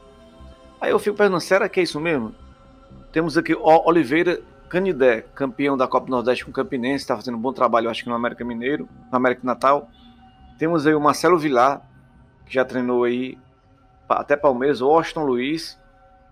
Aí 0.80 0.92
eu 0.92 1.00
fico 1.00 1.18
pensando, 1.18 1.40
será 1.42 1.68
que 1.68 1.80
é 1.80 1.84
isso 1.84 2.00
mesmo? 2.00 2.34
Temos 3.12 3.38
aqui 3.38 3.54
o 3.54 3.62
Oliveira 3.86 4.42
Canidé, 4.70 5.22
campeão 5.34 5.78
da 5.78 5.88
Copa 5.88 6.10
Nordeste 6.10 6.44
com 6.44 6.52
o 6.52 6.54
Campinense, 6.54 7.04
está 7.04 7.16
fazendo 7.16 7.38
um 7.38 7.42
bom 7.42 7.54
trabalho, 7.54 7.90
acho 7.90 8.04
que 8.04 8.10
no 8.10 8.16
América 8.16 8.44
Mineiro, 8.44 8.88
no 9.12 9.16
América 9.16 9.42
Natal. 9.44 9.90
Temos 10.58 10.86
aí 10.86 10.94
o 10.94 11.00
Marcelo 11.00 11.38
Vilar, 11.38 11.82
que 12.46 12.54
já 12.54 12.66
treinou 12.66 13.04
aí 13.04 13.38
até 14.10 14.36
Palmeiras, 14.36 14.82
o 14.82 14.88
Austin 14.88 15.20
Luiz, 15.20 15.80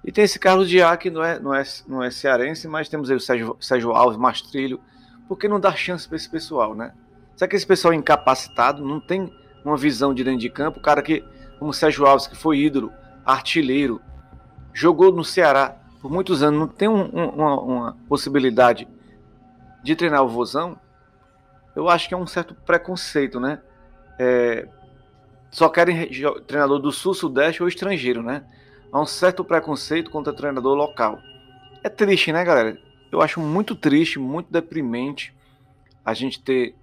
e 0.03 0.11
tem 0.11 0.23
esse 0.23 0.37
Carlos 0.37 0.69
Diá, 0.69 0.95
que 0.97 1.09
não 1.09 1.23
é, 1.23 1.39
não, 1.39 1.53
é, 1.53 1.63
não 1.87 2.03
é 2.03 2.11
cearense, 2.11 2.67
mas 2.67 2.89
temos 2.89 3.09
aí 3.09 3.15
o 3.15 3.19
Sérgio, 3.19 3.57
Sérgio 3.59 3.91
Alves, 3.91 4.17
Mastrilho. 4.17 4.79
Por 5.27 5.37
que 5.37 5.47
não 5.47 5.59
dar 5.59 5.75
chance 5.75 6.07
para 6.07 6.15
esse 6.15 6.29
pessoal, 6.29 6.75
né? 6.75 6.93
Será 7.35 7.49
que 7.49 7.55
esse 7.55 7.65
pessoal 7.65 7.93
é 7.93 7.97
incapacitado, 7.97 8.85
não 8.85 8.99
tem 8.99 9.33
uma 9.63 9.75
visão 9.75 10.13
de 10.13 10.23
dentro 10.23 10.39
de 10.39 10.49
campo? 10.49 10.79
O 10.79 10.81
cara 10.81 11.01
que 11.01 11.23
como 11.57 11.73
Sérgio 11.73 12.05
Alves, 12.05 12.27
que 12.27 12.35
foi 12.35 12.59
ídolo, 12.59 12.91
artilheiro, 13.25 14.01
jogou 14.73 15.11
no 15.11 15.23
Ceará 15.23 15.75
por 16.05 16.11
muitos 16.11 16.43
anos, 16.43 16.59
não 16.59 16.67
tem 16.67 16.87
um, 16.87 17.01
um, 17.01 17.29
uma, 17.29 17.61
uma, 17.61 17.97
possibilidade 18.07 18.87
de 19.81 19.95
treinar 19.95 20.23
o 20.23 20.27
Vozão, 20.27 20.79
eu 21.75 21.89
acho 21.89 22.07
que 22.07 22.13
é 22.13 22.17
um 22.17 22.27
certo 22.27 22.53
preconceito, 22.53 23.39
né? 23.39 23.59
É, 24.19 24.67
só 25.49 25.67
querem 25.67 26.07
treinador 26.45 26.77
do 26.77 26.91
Sul, 26.91 27.15
Sudeste 27.15 27.63
ou 27.63 27.67
estrangeiro, 27.67 28.21
né? 28.21 28.43
Há 28.91 29.01
um 29.01 29.05
certo 29.07 29.43
preconceito 29.43 30.11
contra 30.11 30.31
treinador 30.31 30.75
local. 30.75 31.17
É 31.83 31.89
triste, 31.89 32.31
né, 32.31 32.43
galera? 32.43 32.77
Eu 33.11 33.19
acho 33.19 33.39
muito 33.39 33.75
triste, 33.75 34.19
muito 34.19 34.51
deprimente 34.51 35.35
a 36.05 36.13
gente 36.13 36.39
ter 36.39 36.75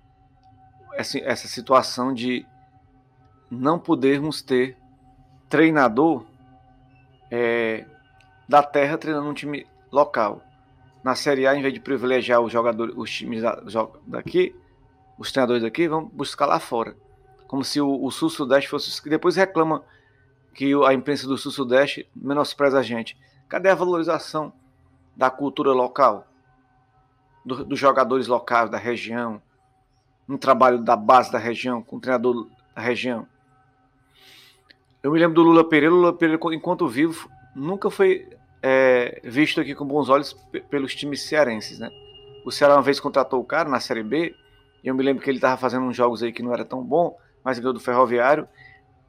essa, 0.95 1.17
essa 1.21 1.47
situação 1.47 2.13
de 2.13 2.45
não 3.49 3.79
podermos 3.79 4.43
ter 4.43 4.77
treinador 5.49 6.27
é, 7.31 7.87
da 8.49 8.63
terra 8.63 8.99
treinando 8.99 9.29
um 9.29 9.35
time 9.35 9.67
local. 9.91 10.43
Na 11.03 11.15
Série 11.15 11.47
A, 11.47 11.55
em 11.57 11.63
vez 11.63 11.75
de 11.75 11.81
privilegiar 11.81 12.41
os 12.41 12.53
jogadores, 12.53 12.95
os 12.97 13.11
times 13.11 13.43
daqui, 14.07 14.55
os 15.19 15.33
treinadores 15.33 15.63
daqui, 15.63 15.89
vão 15.89 16.05
buscar 16.05 16.47
lá 16.47 16.61
fora. 16.61 16.97
Como 17.49 17.65
se 17.65 17.81
o, 17.81 18.05
o 18.05 18.11
Sul-Sudeste 18.11 18.71
fosse. 18.71 19.09
Depois 19.09 19.37
reclama 19.37 19.85
que 20.55 20.73
a 20.87 20.93
imprensa 20.93 21.27
do 21.27 21.37
Sul-Sudeste 21.37 22.09
menospreza 22.15 22.79
a 22.79 22.83
gente. 22.83 23.19
Cadê 23.49 23.69
a 23.69 23.75
valorização 23.75 24.53
da 25.17 25.31
cultura 25.31 25.73
local? 25.73 26.27
Do, 27.45 27.65
dos 27.65 27.79
jogadores 27.79 28.27
locais 28.27 28.71
da 28.71 28.79
região? 28.79 29.43
Um 30.29 30.39
trabalho 30.39 30.79
da 30.79 30.95
base 30.95 31.33
da 31.33 31.39
região, 31.39 31.83
com 31.83 31.97
o 31.97 32.01
treinador 32.01 32.49
da 32.75 32.81
região. 32.81 33.27
Eu 35.03 35.11
me 35.11 35.19
lembro 35.19 35.35
do 35.35 35.43
Lula 35.43 35.69
Pereira. 35.69 35.93
Lula 35.93 36.13
Pereira, 36.13 36.41
enquanto 36.55 36.87
vivo, 36.87 37.29
nunca 37.55 37.91
foi 37.91 38.29
é, 38.63 39.21
visto 39.25 39.61
aqui 39.61 39.75
com 39.75 39.85
bons 39.85 40.09
olhos 40.09 40.35
pelos 40.71 40.95
times 40.95 41.23
cearenses, 41.23 41.79
né? 41.79 41.91
O 42.45 42.51
Ceará 42.51 42.75
uma 42.75 42.83
vez 42.83 43.01
contratou 43.01 43.41
o 43.41 43.45
cara 43.45 43.69
na 43.69 43.81
Série 43.81 44.03
B, 44.03 44.35
e 44.83 44.89
eu 44.89 44.95
me 44.95 45.03
lembro 45.03 45.23
que 45.23 45.31
ele 45.31 45.39
estava 45.39 45.57
fazendo 45.57 45.87
uns 45.87 45.97
jogos 45.97 46.23
aí 46.23 46.33
que 46.33 46.43
não 46.43 46.53
era 46.53 46.65
tão 46.65 46.83
bom, 46.83 47.17
mas 47.45 47.59
ganhou 47.59 47.73
do 47.73 47.81
Ferroviário, 47.81 48.49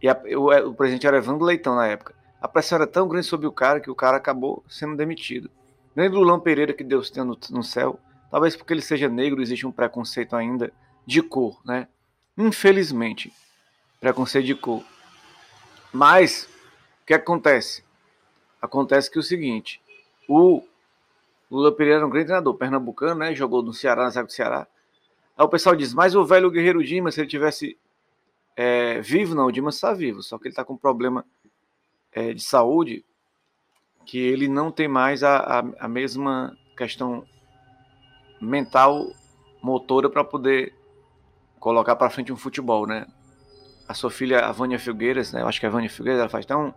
e 0.02 0.10
a, 0.10 0.22
o, 0.38 0.52
é, 0.52 0.64
o, 0.64 0.74
presidente 0.74 1.08
era 1.08 1.18
Evandro 1.18 1.46
Leitão 1.46 1.76
na 1.76 1.88
época. 1.88 2.14
A 2.42 2.48
pressão 2.48 2.76
era 2.76 2.88
tão 2.88 3.08
grande 3.08 3.26
sobre 3.26 3.48
o 3.48 3.52
cara 3.52 3.80
que 3.80 3.90
o 3.90 3.96
cara 3.96 4.18
acabou 4.18 4.64
sendo 4.68 4.98
demitido. 4.98 5.50
Nem 5.96 6.10
do 6.10 6.18
Lulão 6.18 6.40
Pereira, 6.40 6.74
que 6.74 6.84
Deus 6.84 7.10
tenha 7.10 7.24
no, 7.24 7.38
no 7.52 7.64
céu, 7.64 8.00
talvez 8.30 8.56
porque 8.56 8.74
ele 8.74 8.82
seja 8.82 9.08
negro, 9.08 9.42
existe 9.42 9.66
um 9.66 9.72
preconceito 9.72 10.36
ainda 10.36 10.74
de 11.06 11.22
cor, 11.22 11.62
né? 11.64 11.88
Infelizmente, 12.38 13.32
preconceito 14.00 14.46
de 14.46 14.56
cor. 14.56 14.84
Mas, 15.92 16.50
o 17.02 17.06
que 17.06 17.14
acontece? 17.14 17.84
Acontece 18.64 19.12
que 19.12 19.18
é 19.18 19.20
o 19.20 19.24
seguinte, 19.24 19.82
o 20.26 20.64
Lula 21.52 21.70
Pereira 21.70 21.98
era 21.98 22.08
um 22.08 22.10
grande 22.10 22.28
treinador, 22.28 22.56
pernambucano, 22.56 23.20
né? 23.20 23.36
Jogou 23.36 23.62
no 23.62 23.74
Ceará, 23.74 24.04
na 24.06 24.10
zaga 24.10 24.28
do 24.28 24.32
Ceará. 24.32 24.66
Aí 25.38 25.46
o 25.46 25.50
pessoal 25.50 25.76
diz, 25.76 25.94
mas 25.94 26.16
o 26.16 26.24
velho 26.24 26.50
Guerreiro 26.50 26.82
Dimas, 26.82 27.16
se 27.16 27.20
ele 27.20 27.28
tivesse 27.28 27.78
é, 28.56 29.02
vivo, 29.02 29.36
não, 29.36 29.48
o 29.48 29.52
Dimas 29.52 29.76
está 29.76 29.94
vivo, 29.94 30.24
só 30.24 30.38
que 30.38 30.46
ele 30.46 30.54
está 30.54 30.64
com 30.64 30.76
um 30.76 30.78
problema 30.78 31.26
é, 32.14 32.34
de 32.34 32.42
saúde 32.42 33.04
que 34.06 34.18
ele 34.18 34.48
não 34.48 34.72
tem 34.72 34.88
mais 34.88 35.26
a, 35.26 35.40
a, 35.40 35.64
a 35.82 35.88
mesma 35.90 36.58
questão 36.78 37.26
mental, 38.40 39.12
motora 39.62 40.10
para 40.10 40.24
poder 40.24 40.74
colocar 41.60 41.98
para 41.98 42.10
frente 42.10 42.32
um 42.32 42.38
futebol, 42.38 42.88
né? 42.88 43.08
A 43.90 43.94
sua 43.94 44.10
filha, 44.10 44.46
a 44.46 44.54
Vânia 44.54 44.80
Filgueiras, 44.80 45.34
né? 45.34 45.42
Eu 45.42 45.50
acho 45.50 45.60
que 45.60 45.66
é 45.66 45.70
a 45.70 45.72
Vânia 45.72 45.90
Filgueiras, 45.90 46.22
ela 46.22 46.30
faz 46.30 46.46
tão 46.46 46.74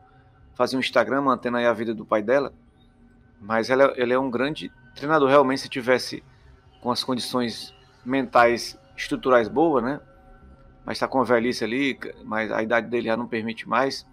fazia 0.56 0.76
um 0.76 0.80
Instagram 0.80 1.20
mantendo 1.20 1.58
aí 1.58 1.66
a 1.66 1.72
vida 1.72 1.94
do 1.94 2.04
pai 2.04 2.22
dela. 2.22 2.52
Mas 3.40 3.70
ela, 3.70 3.92
ele 3.96 4.12
é 4.12 4.18
um 4.18 4.30
grande 4.30 4.72
treinador, 4.94 5.28
realmente, 5.28 5.60
se 5.60 5.68
tivesse 5.68 6.24
com 6.80 6.90
as 6.90 7.04
condições 7.04 7.74
mentais, 8.04 8.78
estruturais 8.96 9.48
boas, 9.48 9.84
né? 9.84 10.00
Mas 10.84 10.96
está 10.96 11.06
com 11.06 11.20
a 11.20 11.24
velhice 11.24 11.62
ali, 11.62 11.98
mas 12.24 12.50
a 12.50 12.62
idade 12.62 12.88
dele 12.88 13.06
já 13.06 13.16
não 13.16 13.26
permite 13.26 13.68
mais. 13.68 14.06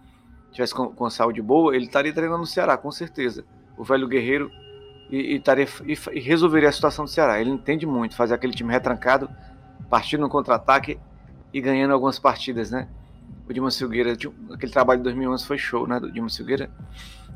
Tivesse 0.52 0.74
com, 0.74 0.88
com 0.94 1.10
saúde 1.10 1.42
boa, 1.42 1.76
ele 1.76 1.86
estaria 1.86 2.14
treinando 2.14 2.42
no 2.42 2.46
Ceará, 2.46 2.76
com 2.78 2.92
certeza. 2.92 3.46
O 3.78 3.84
velho 3.84 4.08
guerreiro 4.08 4.52
e, 5.10 5.36
e, 5.36 5.40
taria, 5.40 5.68
e, 5.86 5.98
e 6.12 6.20
resolveria 6.20 6.70
a 6.70 6.72
situação 6.72 7.06
do 7.06 7.12
Ceará. 7.12 7.40
Ele 7.40 7.52
entende 7.52 7.86
muito, 7.86 8.16
fazer 8.16 8.34
aquele 8.34 8.54
time 8.54 8.72
retrancado, 8.72 9.30
partindo 9.90 10.22
no 10.22 10.30
contra-ataque 10.30 11.00
e 11.54 11.62
ganhando 11.62 11.94
algumas 11.94 12.20
partidas, 12.20 12.70
né? 12.70 12.90
O 13.48 13.54
Dimas 13.54 13.76
Silgueira, 13.76 14.14
aquele 14.54 14.72
trabalho 14.72 15.00
de 15.00 15.04
2011 15.04 15.46
foi 15.46 15.58
show, 15.58 15.88
né, 15.88 16.00
do 16.00 16.12
Dimas 16.12 16.34
Silgueira. 16.34 16.70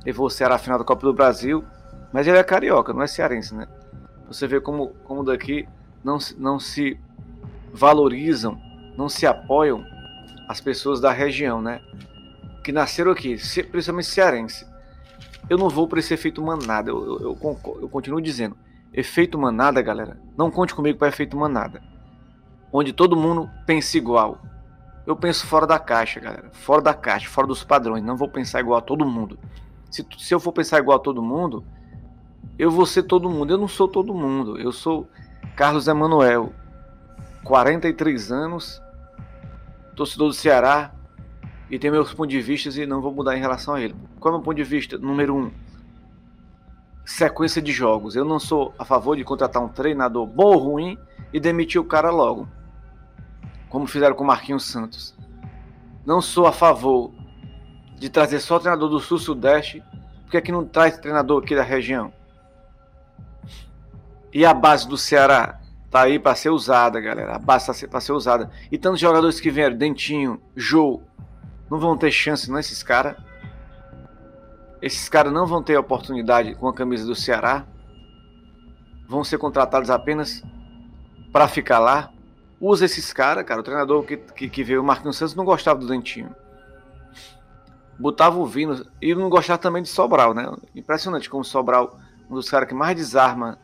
Levou 0.05 0.27
o 0.27 0.29
Ceará 0.29 0.55
à 0.55 0.57
final 0.57 0.79
da 0.79 0.85
Copa 0.85 1.05
do 1.05 1.13
Brasil, 1.13 1.63
mas 2.13 2.27
ele 2.27 2.37
é 2.37 2.43
carioca, 2.43 2.93
não 2.93 3.01
é 3.01 3.07
cearense, 3.07 3.53
né? 3.53 3.67
Você 4.27 4.47
vê 4.47 4.59
como, 4.59 4.89
como 5.03 5.23
daqui 5.23 5.67
não, 6.03 6.17
não 6.37 6.59
se 6.59 6.99
valorizam, 7.73 8.59
não 8.97 9.09
se 9.09 9.25
apoiam 9.25 9.83
as 10.47 10.61
pessoas 10.61 11.01
da 11.01 11.11
região, 11.11 11.61
né? 11.61 11.81
Que 12.63 12.71
nasceram 12.71 13.11
aqui, 13.11 13.37
principalmente 13.69 14.07
cearense. 14.07 14.65
Eu 15.49 15.57
não 15.57 15.69
vou 15.69 15.87
para 15.87 15.99
esse 15.99 16.13
efeito 16.13 16.41
manada, 16.41 16.89
eu, 16.89 17.21
eu, 17.21 17.37
eu, 17.41 17.79
eu 17.81 17.89
continuo 17.89 18.21
dizendo. 18.21 18.57
Efeito 18.93 19.37
manada, 19.37 19.81
galera, 19.81 20.19
não 20.37 20.49
conte 20.49 20.73
comigo 20.73 20.97
para 20.97 21.09
efeito 21.09 21.37
manada. 21.37 21.81
Onde 22.71 22.93
todo 22.93 23.15
mundo 23.15 23.49
pensa 23.65 23.97
igual 23.97 24.41
eu 25.07 25.15
penso 25.15 25.47
fora 25.47 25.65
da 25.65 25.79
caixa, 25.79 26.19
galera. 26.19 26.49
Fora 26.51 26.81
da 26.81 26.93
caixa, 26.93 27.29
fora 27.29 27.47
dos 27.47 27.63
padrões. 27.63 28.03
Não 28.03 28.17
vou 28.17 28.27
pensar 28.27 28.59
igual 28.59 28.77
a 28.77 28.81
todo 28.81 29.05
mundo. 29.05 29.39
Se, 29.89 30.05
se 30.17 30.35
eu 30.35 30.39
for 30.39 30.51
pensar 30.51 30.79
igual 30.79 30.97
a 30.97 30.99
todo 30.99 31.23
mundo, 31.23 31.63
eu 32.59 32.69
vou 32.69 32.85
ser 32.85 33.03
todo 33.03 33.29
mundo. 33.29 33.53
Eu 33.53 33.57
não 33.57 33.69
sou 33.69 33.87
todo 33.87 34.13
mundo. 34.13 34.59
Eu 34.59 34.69
sou 34.73 35.07
Carlos 35.55 35.87
Emanuel, 35.87 36.51
43 37.45 38.33
anos, 38.33 38.81
torcedor 39.95 40.27
do 40.27 40.33
Ceará, 40.33 40.93
e 41.71 41.79
tenho 41.79 41.93
meus 41.93 42.13
pontos 42.13 42.33
de 42.33 42.41
vista 42.41 42.67
e 42.69 42.85
não 42.85 42.99
vou 42.99 43.13
mudar 43.13 43.37
em 43.37 43.39
relação 43.39 43.75
a 43.75 43.81
ele. 43.81 43.95
Qual 44.19 44.33
é 44.33 44.35
o 44.35 44.39
meu 44.39 44.43
ponto 44.43 44.57
de 44.57 44.63
vista? 44.65 44.97
Número 44.97 45.33
um, 45.33 45.51
sequência 47.05 47.61
de 47.61 47.71
jogos. 47.71 48.17
Eu 48.17 48.25
não 48.25 48.39
sou 48.39 48.73
a 48.77 48.83
favor 48.83 49.15
de 49.15 49.23
contratar 49.23 49.63
um 49.63 49.69
treinador 49.69 50.27
bom 50.27 50.47
ou 50.47 50.57
ruim 50.57 50.97
e 51.31 51.39
demitir 51.39 51.79
o 51.79 51.85
cara 51.85 52.11
logo 52.11 52.45
como 53.69 53.87
fizeram 53.87 54.15
com 54.15 54.23
Marquinhos 54.23 54.65
Santos. 54.65 55.15
Não 56.05 56.21
sou 56.21 56.47
a 56.47 56.51
favor 56.51 57.11
de 57.97 58.09
trazer 58.09 58.39
só 58.39 58.59
treinador 58.59 58.89
do 58.89 58.99
Sul-Sudeste, 58.99 59.83
porque 60.23 60.37
aqui 60.37 60.51
não 60.51 60.65
traz 60.65 60.97
treinador 60.97 61.43
aqui 61.43 61.55
da 61.55 61.63
região. 61.63 62.13
E 64.33 64.45
a 64.45 64.53
base 64.53 64.87
do 64.87 64.97
Ceará 64.97 65.59
tá 65.89 66.01
aí 66.01 66.19
para 66.19 66.35
ser 66.35 66.49
usada, 66.49 66.99
galera. 66.99 67.35
A 67.35 67.39
base 67.39 67.65
tá 67.65 67.87
para 67.87 67.99
ser 67.99 68.11
usada. 68.11 68.51
E 68.71 68.77
tantos 68.77 68.99
jogadores 68.99 69.39
que 69.39 69.49
vieram, 69.49 69.75
Dentinho, 69.75 70.41
Jô, 70.55 71.01
não 71.69 71.79
vão 71.79 71.97
ter 71.97 72.11
chance, 72.11 72.49
não, 72.49 72.59
esses 72.59 72.83
caras. 72.83 73.15
Esses 74.81 75.09
caras 75.09 75.33
não 75.33 75.47
vão 75.47 75.63
ter 75.63 75.77
oportunidade 75.77 76.55
com 76.55 76.67
a 76.67 76.73
camisa 76.73 77.05
do 77.05 77.15
Ceará. 77.15 77.65
Vão 79.07 79.23
ser 79.23 79.37
contratados 79.37 79.89
apenas 79.89 80.43
para 81.31 81.47
ficar 81.47 81.79
lá 81.79 82.11
usa 82.59 82.85
esses 82.85 83.13
caras, 83.13 83.45
cara. 83.45 83.59
O 83.59 83.63
treinador 83.63 84.03
que, 84.03 84.17
que, 84.17 84.49
que 84.49 84.63
veio, 84.63 84.81
o 84.81 84.85
Marquinhos 84.85 85.17
Santos, 85.17 85.35
não 85.35 85.45
gostava 85.45 85.79
do 85.79 85.87
Dentinho. 85.87 86.35
Botava 87.99 88.37
o 88.37 88.45
Vino 88.45 88.85
e 89.01 89.15
não 89.15 89.29
gostava 89.29 89.57
também 89.57 89.81
de 89.81 89.89
Sobral, 89.89 90.33
né? 90.33 90.51
Impressionante 90.75 91.29
como 91.29 91.43
Sobral, 91.43 91.97
um 92.29 92.35
dos 92.35 92.49
caras 92.49 92.67
que 92.67 92.75
mais 92.75 92.95
desarma, 92.95 93.57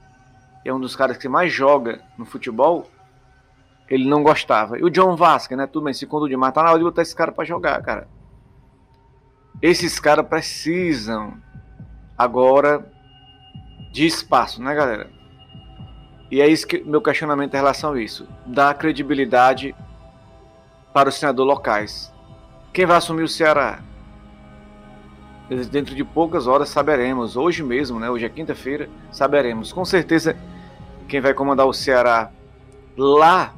é 0.66 0.74
um 0.74 0.80
dos 0.80 0.96
caras 0.96 1.18
que 1.18 1.28
mais 1.28 1.54
joga 1.54 2.02
no 2.18 2.26
futebol, 2.26 2.90
ele 3.88 4.10
não 4.10 4.24
gostava. 4.24 4.80
E 4.80 4.84
o 4.84 4.90
John 4.90 5.16
Vasquez, 5.16 5.58
né? 5.58 5.68
Tudo 5.68 5.84
bem, 5.84 5.94
segundo 5.94 6.24
o 6.24 6.30
Dimar, 6.30 6.52
tá 6.52 6.64
na 6.64 6.70
hora 6.70 6.80
de 6.80 6.86
botar 6.86 7.04
esse 7.04 7.16
cara 7.16 7.32
para 7.32 7.46
jogar, 7.46 7.82
cara. 7.84 8.08
Esses 9.62 10.00
caras 10.00 10.28
precisam 10.28 11.38
agora 12.18 12.92
de 13.92 14.06
espaço, 14.08 14.62
né, 14.62 14.74
galera? 14.74 15.13
E 16.34 16.42
é 16.42 16.48
isso 16.48 16.66
que 16.66 16.84
meu 16.84 17.00
questionamento 17.00 17.54
em 17.54 17.58
relação 17.58 17.94
a 17.94 18.02
isso. 18.02 18.28
Dar 18.44 18.74
credibilidade 18.74 19.76
para 20.92 21.10
os 21.10 21.14
senadores 21.14 21.48
locais. 21.48 22.12
Quem 22.74 22.88
vai 22.88 22.98
assumir 22.98 23.22
o 23.22 23.28
Ceará? 23.28 23.82
Dentro 25.70 25.94
de 25.94 26.04
poucas 26.04 26.48
horas 26.48 26.70
saberemos. 26.70 27.38
Hoje 27.38 27.62
mesmo, 27.62 28.00
né? 28.00 28.10
Hoje 28.10 28.26
é 28.26 28.30
quinta-feira, 28.30 28.90
saberemos. 29.12 29.72
Com 29.72 29.86
certeza 29.86 30.36
quem 31.08 31.22
vai 31.22 31.36
comandar 31.36 31.68
o 31.68 31.74
Ceará 31.74 32.32
lá 32.98 33.54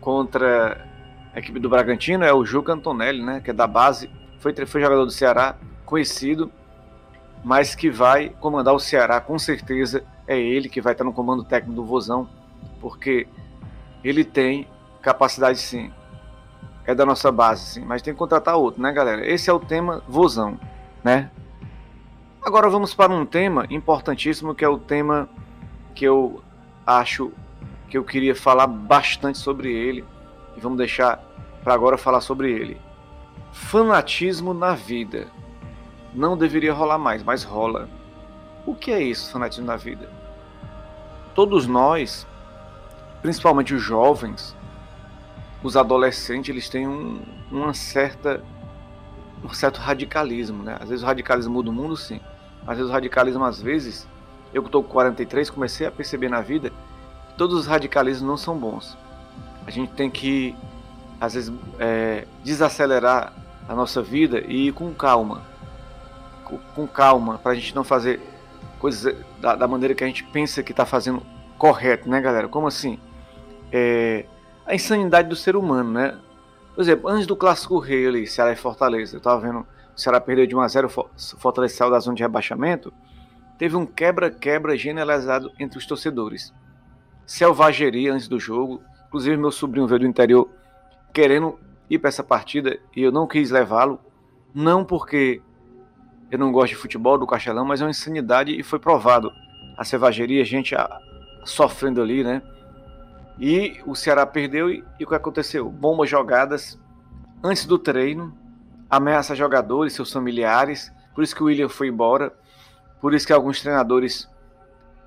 contra 0.00 0.88
a 1.34 1.38
equipe 1.38 1.60
do 1.60 1.68
Bragantino 1.68 2.24
é 2.24 2.32
o 2.32 2.46
Juca 2.46 2.72
Antonelli, 2.72 3.22
né? 3.22 3.42
Que 3.44 3.50
é 3.50 3.52
da 3.52 3.66
base, 3.66 4.08
foi, 4.38 4.54
foi 4.64 4.80
jogador 4.80 5.04
do 5.04 5.10
Ceará, 5.12 5.56
conhecido, 5.84 6.50
mas 7.44 7.74
que 7.74 7.90
vai 7.90 8.30
comandar 8.40 8.72
o 8.72 8.80
Ceará 8.80 9.20
com 9.20 9.38
certeza 9.38 10.02
é 10.26 10.38
ele 10.38 10.68
que 10.68 10.80
vai 10.80 10.92
estar 10.92 11.04
no 11.04 11.12
comando 11.12 11.44
técnico 11.44 11.74
do 11.74 11.84
Vozão, 11.84 12.28
porque 12.80 13.26
ele 14.02 14.24
tem 14.24 14.66
capacidade 15.02 15.58
sim. 15.58 15.92
é 16.84 16.94
da 16.94 17.06
nossa 17.06 17.30
base, 17.30 17.64
sim, 17.64 17.84
mas 17.84 18.02
tem 18.02 18.12
que 18.12 18.18
contratar 18.18 18.56
outro, 18.56 18.82
né, 18.82 18.92
galera? 18.92 19.26
Esse 19.26 19.50
é 19.50 19.52
o 19.52 19.58
tema 19.58 20.02
vozão, 20.08 20.58
né? 21.02 21.30
Agora 22.42 22.68
vamos 22.68 22.94
para 22.94 23.12
um 23.12 23.26
tema 23.26 23.66
importantíssimo 23.70 24.54
que 24.54 24.64
é 24.64 24.68
o 24.68 24.78
tema 24.78 25.28
que 25.94 26.04
eu 26.04 26.40
acho 26.86 27.32
que 27.88 27.98
eu 27.98 28.04
queria 28.04 28.34
falar 28.34 28.66
bastante 28.66 29.38
sobre 29.38 29.72
ele 29.72 30.04
e 30.56 30.60
vamos 30.60 30.78
deixar 30.78 31.20
para 31.64 31.74
agora 31.74 31.98
falar 31.98 32.20
sobre 32.20 32.52
ele. 32.52 32.80
Fanatismo 33.52 34.54
na 34.54 34.74
vida. 34.74 35.26
Não 36.14 36.36
deveria 36.36 36.72
rolar 36.72 36.98
mais, 36.98 37.22
mas 37.22 37.42
rola. 37.42 37.88
O 38.64 38.74
que 38.74 38.92
é 38.92 39.02
isso, 39.02 39.32
fanatismo 39.32 39.66
na 39.66 39.76
vida? 39.76 40.08
Todos 41.36 41.66
nós, 41.66 42.26
principalmente 43.22 43.74
os 43.74 43.82
jovens, 43.82 44.56
os 45.62 45.76
adolescentes, 45.76 46.48
eles 46.48 46.68
têm 46.68 46.88
um, 46.88 47.20
uma 47.52 47.74
certa 47.74 48.42
um 49.44 49.52
certo 49.52 49.78
radicalismo, 49.78 50.62
né? 50.62 50.76
Às 50.80 50.88
vezes 50.88 51.04
o 51.04 51.06
radicalismo 51.06 51.52
muda 51.52 51.70
o 51.70 51.72
mundo, 51.72 51.96
sim. 51.96 52.20
Às 52.66 52.78
vezes 52.78 52.90
o 52.90 52.92
radicalismo, 52.92 53.44
às 53.44 53.60
vezes, 53.60 54.08
eu 54.52 54.62
que 54.62 54.68
estou 54.68 54.82
com 54.82 54.88
43, 54.88 55.50
comecei 55.50 55.86
a 55.86 55.90
perceber 55.90 56.28
na 56.28 56.40
vida 56.40 56.70
que 56.70 57.34
todos 57.36 57.60
os 57.60 57.66
radicalismos 57.66 58.26
não 58.26 58.36
são 58.36 58.56
bons. 58.56 58.96
A 59.66 59.70
gente 59.70 59.92
tem 59.92 60.10
que, 60.10 60.56
às 61.20 61.34
vezes, 61.34 61.52
é, 61.78 62.26
desacelerar 62.42 63.32
a 63.68 63.74
nossa 63.74 64.02
vida 64.02 64.40
e 64.40 64.68
ir 64.68 64.72
com 64.72 64.92
calma. 64.94 65.42
Com, 66.74 66.86
calma, 66.86 67.38
para 67.38 67.52
a 67.52 67.54
gente 67.54 67.74
não 67.74 67.84
fazer 67.84 68.20
coisas 68.86 69.16
da, 69.40 69.56
da, 69.56 69.66
maneira 69.66 69.94
que 69.94 70.04
a 70.04 70.06
gente 70.06 70.22
pensa 70.22 70.62
que 70.62 70.70
está 70.70 70.86
fazendo 70.86 71.20
correto, 71.58 72.08
né, 72.08 72.20
galera? 72.20 72.46
Como 72.46 72.68
assim? 72.68 73.00
É, 73.72 74.24
a 74.64 74.76
insanidade 74.76 75.28
do 75.28 75.34
ser 75.34 75.56
humano, 75.56 75.90
né? 75.90 76.16
Por 76.72 76.82
exemplo, 76.82 77.08
antes 77.08 77.26
do 77.26 77.34
clássico 77.34 77.80
rei 77.80 78.06
ali, 78.06 78.26
Ceará 78.26 78.52
e 78.52 78.56
Fortaleza, 78.56 79.16
eu 79.16 79.18
estava 79.18 79.40
vendo 79.40 79.60
o 79.60 80.00
Ceará 80.00 80.20
perdeu 80.20 80.46
de 80.46 80.54
1 80.54 80.60
a 80.60 80.68
0 80.68 80.88
Fortaleza 81.38 81.74
saiu 81.74 81.90
da 81.90 81.98
zona 81.98 82.14
de 82.14 82.22
rebaixamento 82.22 82.92
teve 83.58 83.74
um 83.74 83.86
quebra-quebra 83.86 84.76
generalizado 84.76 85.50
entre 85.58 85.78
os 85.78 85.86
torcedores. 85.86 86.52
Selvageria 87.26 88.12
antes 88.12 88.28
do 88.28 88.38
jogo. 88.38 88.82
Inclusive, 89.08 89.36
meu 89.36 89.50
sobrinho 89.50 89.86
veio 89.86 90.00
do 90.00 90.06
interior 90.06 90.48
querendo 91.12 91.58
ir 91.88 91.98
para 91.98 92.08
essa 92.08 92.22
partida 92.22 92.78
e 92.94 93.02
eu 93.02 93.10
não 93.10 93.26
quis 93.26 93.50
levá-lo. 93.50 93.98
Não 94.54 94.84
porque 94.84 95.40
eu 96.30 96.38
não 96.38 96.50
gosto 96.50 96.70
de 96.70 96.76
futebol 96.76 97.18
do 97.18 97.26
Castelão, 97.26 97.64
mas 97.64 97.80
é 97.80 97.84
uma 97.84 97.90
insanidade 97.90 98.58
e 98.58 98.62
foi 98.62 98.78
provado. 98.78 99.32
A 99.76 99.84
selvageria, 99.84 100.42
a 100.42 100.46
gente 100.46 100.74
a, 100.74 101.00
sofrendo 101.44 102.00
ali, 102.00 102.24
né? 102.24 102.42
E 103.38 103.80
o 103.86 103.94
Ceará 103.94 104.26
perdeu 104.26 104.70
e, 104.70 104.84
e 104.98 105.04
o 105.04 105.06
que 105.06 105.14
aconteceu? 105.14 105.68
Bombas 105.70 106.08
jogadas 106.08 106.80
antes 107.42 107.66
do 107.66 107.78
treino, 107.78 108.36
ameaça 108.88 109.34
jogadores, 109.34 109.92
seus 109.92 110.12
familiares. 110.12 110.92
Por 111.14 111.22
isso 111.22 111.34
que 111.34 111.42
o 111.42 111.46
William 111.46 111.68
foi 111.68 111.88
embora. 111.88 112.32
Por 113.00 113.14
isso 113.14 113.26
que 113.26 113.32
alguns 113.32 113.60
treinadores 113.60 114.28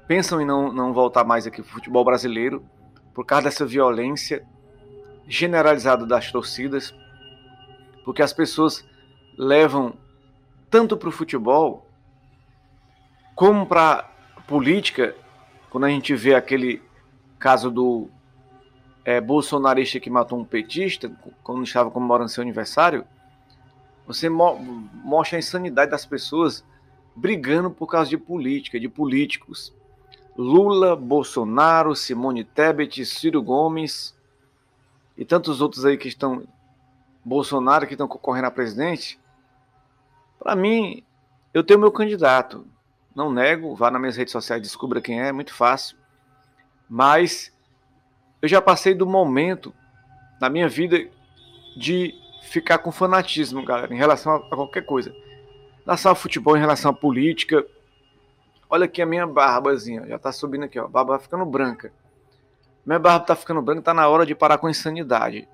pensam 0.07 0.39
em 0.39 0.45
não, 0.45 0.71
não 0.71 0.93
voltar 0.93 1.23
mais 1.23 1.45
aqui 1.45 1.61
para 1.61 1.69
o 1.69 1.73
futebol 1.73 2.03
brasileiro, 2.03 2.63
por 3.13 3.25
causa 3.25 3.45
dessa 3.45 3.65
violência 3.65 4.45
generalizada 5.27 6.05
das 6.05 6.31
torcidas, 6.31 6.93
porque 8.03 8.23
as 8.23 8.33
pessoas 8.33 8.83
levam 9.37 9.93
tanto 10.69 10.95
para 10.95 11.09
o 11.09 11.11
futebol 11.11 11.87
como 13.35 13.65
para 13.65 14.09
política. 14.47 15.15
Quando 15.69 15.85
a 15.85 15.89
gente 15.89 16.15
vê 16.15 16.35
aquele 16.35 16.81
caso 17.37 17.69
do 17.69 18.09
é, 19.05 19.21
bolsonarista 19.21 19.99
que 19.99 20.09
matou 20.09 20.39
um 20.39 20.45
petista, 20.45 21.11
quando 21.43 21.63
estava 21.63 21.91
comemorando 21.91 22.29
seu 22.29 22.41
aniversário, 22.41 23.05
você 24.05 24.27
mo 24.27 24.57
mostra 25.03 25.37
a 25.37 25.39
insanidade 25.39 25.91
das 25.91 26.05
pessoas 26.05 26.65
brigando 27.15 27.69
por 27.69 27.87
causa 27.87 28.09
de 28.09 28.17
política, 28.17 28.79
de 28.79 28.89
políticos. 28.89 29.73
Lula, 30.37 30.95
Bolsonaro, 30.95 31.95
Simone 31.95 32.43
Tebet, 32.43 33.05
Ciro 33.05 33.41
Gomes 33.43 34.15
e 35.17 35.25
tantos 35.25 35.61
outros 35.61 35.85
aí 35.85 35.97
que 35.97 36.07
estão 36.07 36.43
Bolsonaro 37.23 37.85
que 37.85 37.93
estão 37.93 38.07
concorrendo 38.07 38.47
a 38.47 38.51
presidente. 38.51 39.19
Para 40.39 40.55
mim, 40.55 41.03
eu 41.53 41.63
tenho 41.63 41.79
meu 41.79 41.91
candidato. 41.91 42.65
Não 43.15 43.31
nego, 43.31 43.75
vá 43.75 43.91
nas 43.91 43.99
minhas 43.99 44.17
redes 44.17 44.31
sociais, 44.31 44.61
descubra 44.61 45.01
quem 45.01 45.21
é, 45.21 45.27
é 45.27 45.31
muito 45.31 45.53
fácil. 45.53 45.97
Mas 46.89 47.53
eu 48.41 48.47
já 48.47 48.61
passei 48.61 48.93
do 48.95 49.05
momento 49.05 49.73
na 50.39 50.49
minha 50.49 50.69
vida 50.69 50.97
de 51.75 52.13
ficar 52.43 52.77
com 52.79 52.91
fanatismo, 52.91 53.63
galera, 53.63 53.93
em 53.93 53.97
relação 53.97 54.35
a 54.35 54.49
qualquer 54.49 54.85
coisa 54.85 55.13
relação 55.89 56.11
ao 56.11 56.15
futebol, 56.15 56.55
em 56.55 56.59
relação 56.59 56.91
à 56.91 56.93
política. 56.93 57.65
Olha 58.69 58.85
aqui 58.85 59.01
a 59.01 59.05
minha 59.05 59.25
barbazinha, 59.25 60.05
já 60.07 60.19
tá 60.19 60.31
subindo 60.31 60.65
aqui, 60.65 60.79
ó. 60.79 60.85
A 60.85 60.87
barba 60.87 61.13
vai 61.13 61.19
ficando 61.19 61.45
branca. 61.45 61.91
Minha 62.85 62.99
barba 62.99 63.25
tá 63.25 63.35
ficando 63.35 63.61
branca, 63.61 63.81
tá 63.81 63.93
na 63.93 64.07
hora 64.07 64.25
de 64.25 64.35
parar 64.35 64.59
com 64.59 64.67
a 64.67 64.71
insanidade. 64.71 65.47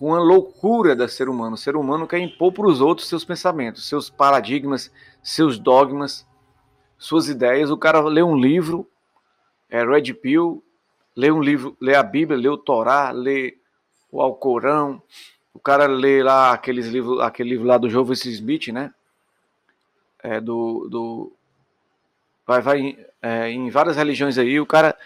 Com 0.00 0.12
a 0.14 0.18
loucura 0.18 0.96
do 0.96 1.06
ser 1.08 1.28
humano. 1.28 1.54
O 1.54 1.58
ser 1.58 1.76
humano 1.76 2.08
quer 2.08 2.18
impor 2.18 2.52
para 2.52 2.66
os 2.66 2.80
outros 2.80 3.06
seus 3.08 3.24
pensamentos, 3.24 3.88
seus 3.88 4.10
paradigmas, 4.10 4.90
seus 5.22 5.58
dogmas, 5.58 6.26
suas 6.98 7.28
ideias. 7.28 7.70
O 7.70 7.78
cara 7.78 8.00
lê 8.00 8.22
um 8.22 8.36
livro, 8.36 8.88
é 9.68 9.84
Red 9.84 10.12
Pill, 10.14 10.64
lê 11.14 11.30
um 11.30 11.40
livro, 11.40 11.76
lê 11.80 11.94
a 11.94 12.02
Bíblia, 12.02 12.36
lê 12.36 12.48
o 12.48 12.58
Torá, 12.58 13.12
lê 13.12 13.56
o 14.10 14.20
Alcorão. 14.20 15.00
O 15.54 15.60
cara 15.60 15.86
lê 15.86 16.20
lá 16.22 16.52
aqueles 16.52 16.88
livros, 16.88 17.20
aquele 17.20 17.50
livro 17.50 17.66
lá 17.66 17.78
do 17.78 17.88
Jovem 17.88 18.14
Smith, 18.14 18.68
né? 18.68 18.92
é, 20.22 20.40
do, 20.40 20.88
do 20.88 21.32
vai, 22.46 22.60
vai 22.60 23.06
é, 23.22 23.50
em 23.50 23.70
várias 23.70 23.96
religiões 23.96 24.38
aí, 24.38 24.60
o 24.60 24.66
cara 24.66 24.96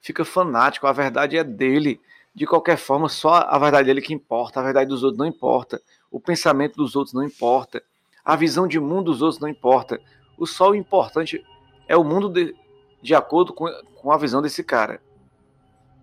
fica 0.00 0.24
fanático, 0.24 0.86
a 0.86 0.92
verdade 0.92 1.36
é 1.36 1.44
dele. 1.44 2.00
De 2.34 2.46
qualquer 2.46 2.76
forma, 2.76 3.08
só 3.08 3.34
a 3.34 3.58
verdade 3.58 3.86
dele 3.86 4.02
que 4.02 4.12
importa, 4.12 4.58
a 4.58 4.62
verdade 4.62 4.88
dos 4.88 5.04
outros 5.04 5.18
não 5.18 5.26
importa, 5.26 5.80
o 6.10 6.18
pensamento 6.18 6.76
dos 6.76 6.96
outros 6.96 7.14
não 7.14 7.22
importa, 7.22 7.82
a 8.24 8.34
visão 8.34 8.66
de 8.66 8.80
mundo 8.80 9.12
dos 9.12 9.22
outros 9.22 9.40
não 9.40 9.48
importa. 9.48 10.00
O 10.36 10.46
só 10.46 10.70
o 10.70 10.74
importante 10.74 11.44
é 11.86 11.96
o 11.96 12.02
mundo 12.02 12.28
de, 12.28 12.54
de 13.00 13.14
acordo 13.14 13.52
com, 13.52 13.66
com 13.94 14.10
a 14.10 14.18
visão 14.18 14.42
desse 14.42 14.64
cara. 14.64 15.00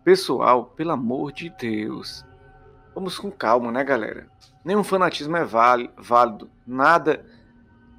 Pessoal, 0.03 0.65
pelo 0.65 0.91
amor 0.91 1.33
de 1.33 1.49
Deus, 1.49 2.25
vamos 2.95 3.17
com 3.19 3.29
calma, 3.29 3.71
né, 3.71 3.83
galera? 3.83 4.27
Nenhum 4.63 4.83
fanatismo 4.83 5.35
é 5.35 5.43
válido, 5.43 6.49
nada 6.65 7.25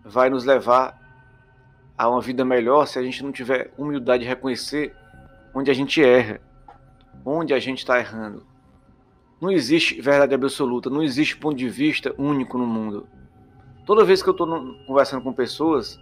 vai 0.05 0.31
nos 0.31 0.45
levar 0.45 0.99
a 1.97 2.09
uma 2.09 2.21
vida 2.21 2.45
melhor 2.45 2.87
se 2.87 2.99
a 2.99 3.03
gente 3.03 3.23
não 3.23 3.31
tiver 3.31 3.73
humildade 3.77 4.23
de 4.23 4.29
reconhecer 4.29 4.97
onde 5.55 5.71
a 5.71 5.75
gente 5.75 6.03
erra, 6.03 6.41
onde 7.25 7.55
a 7.55 7.59
gente 7.59 7.79
está 7.79 7.99
errando. 7.99 8.45
Não 9.41 9.51
existe 9.51 10.01
verdade 10.01 10.35
absoluta, 10.35 10.89
não 10.89 11.03
existe 11.03 11.37
ponto 11.37 11.57
de 11.57 11.69
vista 11.69 12.15
único 12.17 12.57
no 12.57 12.67
mundo. 12.67 13.09
Toda 13.85 14.05
vez 14.05 14.23
que 14.23 14.29
eu 14.29 14.33
estou 14.33 14.47
conversando 14.87 15.23
com 15.23 15.33
pessoas, 15.33 15.99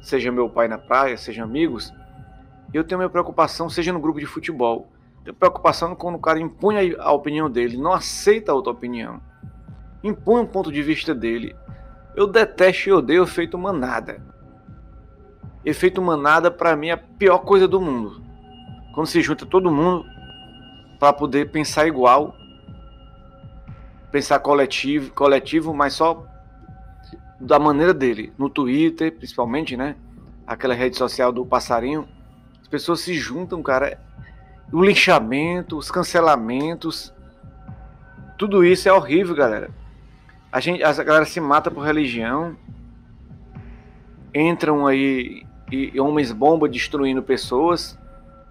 seja 0.00 0.30
meu 0.30 0.48
pai 0.48 0.68
na 0.68 0.78
praia, 0.78 1.16
seja 1.16 1.42
amigos, 1.42 1.92
eu 2.72 2.84
tenho 2.84 2.98
minha 2.98 3.10
preocupação, 3.10 3.68
seja 3.68 3.92
no 3.92 4.00
grupo 4.00 4.20
de 4.20 4.26
futebol. 4.26 4.88
Tenho 5.24 5.34
preocupação 5.34 5.96
quando 5.96 6.16
o 6.16 6.20
cara 6.20 6.38
impõe 6.38 6.94
a 6.98 7.10
opinião 7.10 7.50
dele, 7.50 7.76
não 7.76 7.92
aceita 7.92 8.52
a 8.52 8.54
outra 8.54 8.72
opinião. 8.72 9.20
Impõe 10.04 10.42
um 10.42 10.46
ponto 10.46 10.70
de 10.70 10.82
vista 10.82 11.14
dele. 11.14 11.56
Eu 12.14 12.26
detesto 12.26 12.88
e 12.88 12.92
odeio 12.92 13.24
efeito 13.24 13.58
manada. 13.58 14.22
Efeito 15.64 16.00
manada 16.00 16.50
para 16.50 16.76
mim 16.76 16.88
é 16.88 16.92
a 16.92 16.96
pior 16.96 17.38
coisa 17.38 17.66
do 17.66 17.80
mundo. 17.80 18.22
Quando 18.96 19.08
se 19.08 19.20
junta 19.20 19.44
todo 19.44 19.70
mundo 19.70 20.06
para 20.98 21.12
poder 21.12 21.50
pensar 21.50 21.86
igual, 21.86 22.34
pensar 24.10 24.38
coletivo, 24.38 25.12
coletivo, 25.12 25.74
mas 25.74 25.92
só 25.92 26.26
da 27.38 27.58
maneira 27.58 27.92
dele. 27.92 28.32
No 28.38 28.48
Twitter, 28.48 29.12
principalmente, 29.12 29.76
né? 29.76 29.96
Aquela 30.46 30.72
rede 30.72 30.96
social 30.96 31.30
do 31.30 31.44
passarinho, 31.44 32.08
as 32.62 32.68
pessoas 32.68 33.00
se 33.00 33.12
juntam, 33.12 33.62
cara. 33.62 34.00
O 34.72 34.82
linchamento, 34.82 35.76
os 35.76 35.90
cancelamentos, 35.90 37.12
tudo 38.38 38.64
isso 38.64 38.88
é 38.88 38.92
horrível, 38.94 39.34
galera. 39.34 39.68
A, 40.50 40.58
gente, 40.58 40.82
a 40.82 40.90
galera 40.94 41.26
se 41.26 41.38
mata 41.38 41.70
por 41.70 41.84
religião. 41.84 42.56
Entram 44.34 44.86
aí 44.86 45.44
e, 45.70 45.90
e 45.92 46.00
homens 46.00 46.32
bomba 46.32 46.66
destruindo 46.66 47.22
pessoas. 47.22 47.98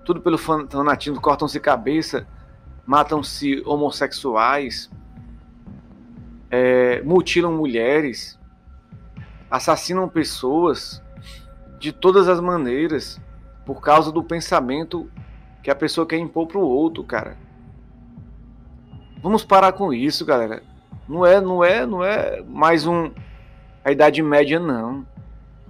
Tudo 0.06 0.22
pelo 0.22 0.38
fanatismo, 0.38 1.20
cortam-se 1.20 1.60
cabeça, 1.60 2.26
matam-se 2.86 3.62
homossexuais, 3.66 4.90
é, 6.50 7.02
mutilam 7.02 7.52
mulheres, 7.52 8.40
assassinam 9.50 10.08
pessoas 10.08 11.02
de 11.80 11.92
todas 11.92 12.30
as 12.30 12.40
maneiras 12.40 13.20
por 13.66 13.82
causa 13.82 14.12
do 14.12 14.24
pensamento 14.24 15.10
que 15.64 15.72
a 15.72 15.76
pessoa 15.76 16.06
quer 16.06 16.18
impor 16.18 16.48
para 16.48 16.60
o 16.60 16.68
outro, 16.68 17.04
cara. 17.04 17.36
Vamos 19.22 19.44
parar 19.44 19.74
com 19.74 19.92
isso, 19.92 20.24
galera. 20.24 20.62
Não 21.10 21.26
é, 21.26 21.42
não 21.42 21.64
é, 21.64 21.86
não 21.86 22.04
é 22.04 22.44
mais 22.44 22.86
um 22.86 23.12
a 23.84 23.92
idade 23.92 24.22
média 24.22 24.60
não. 24.60 25.06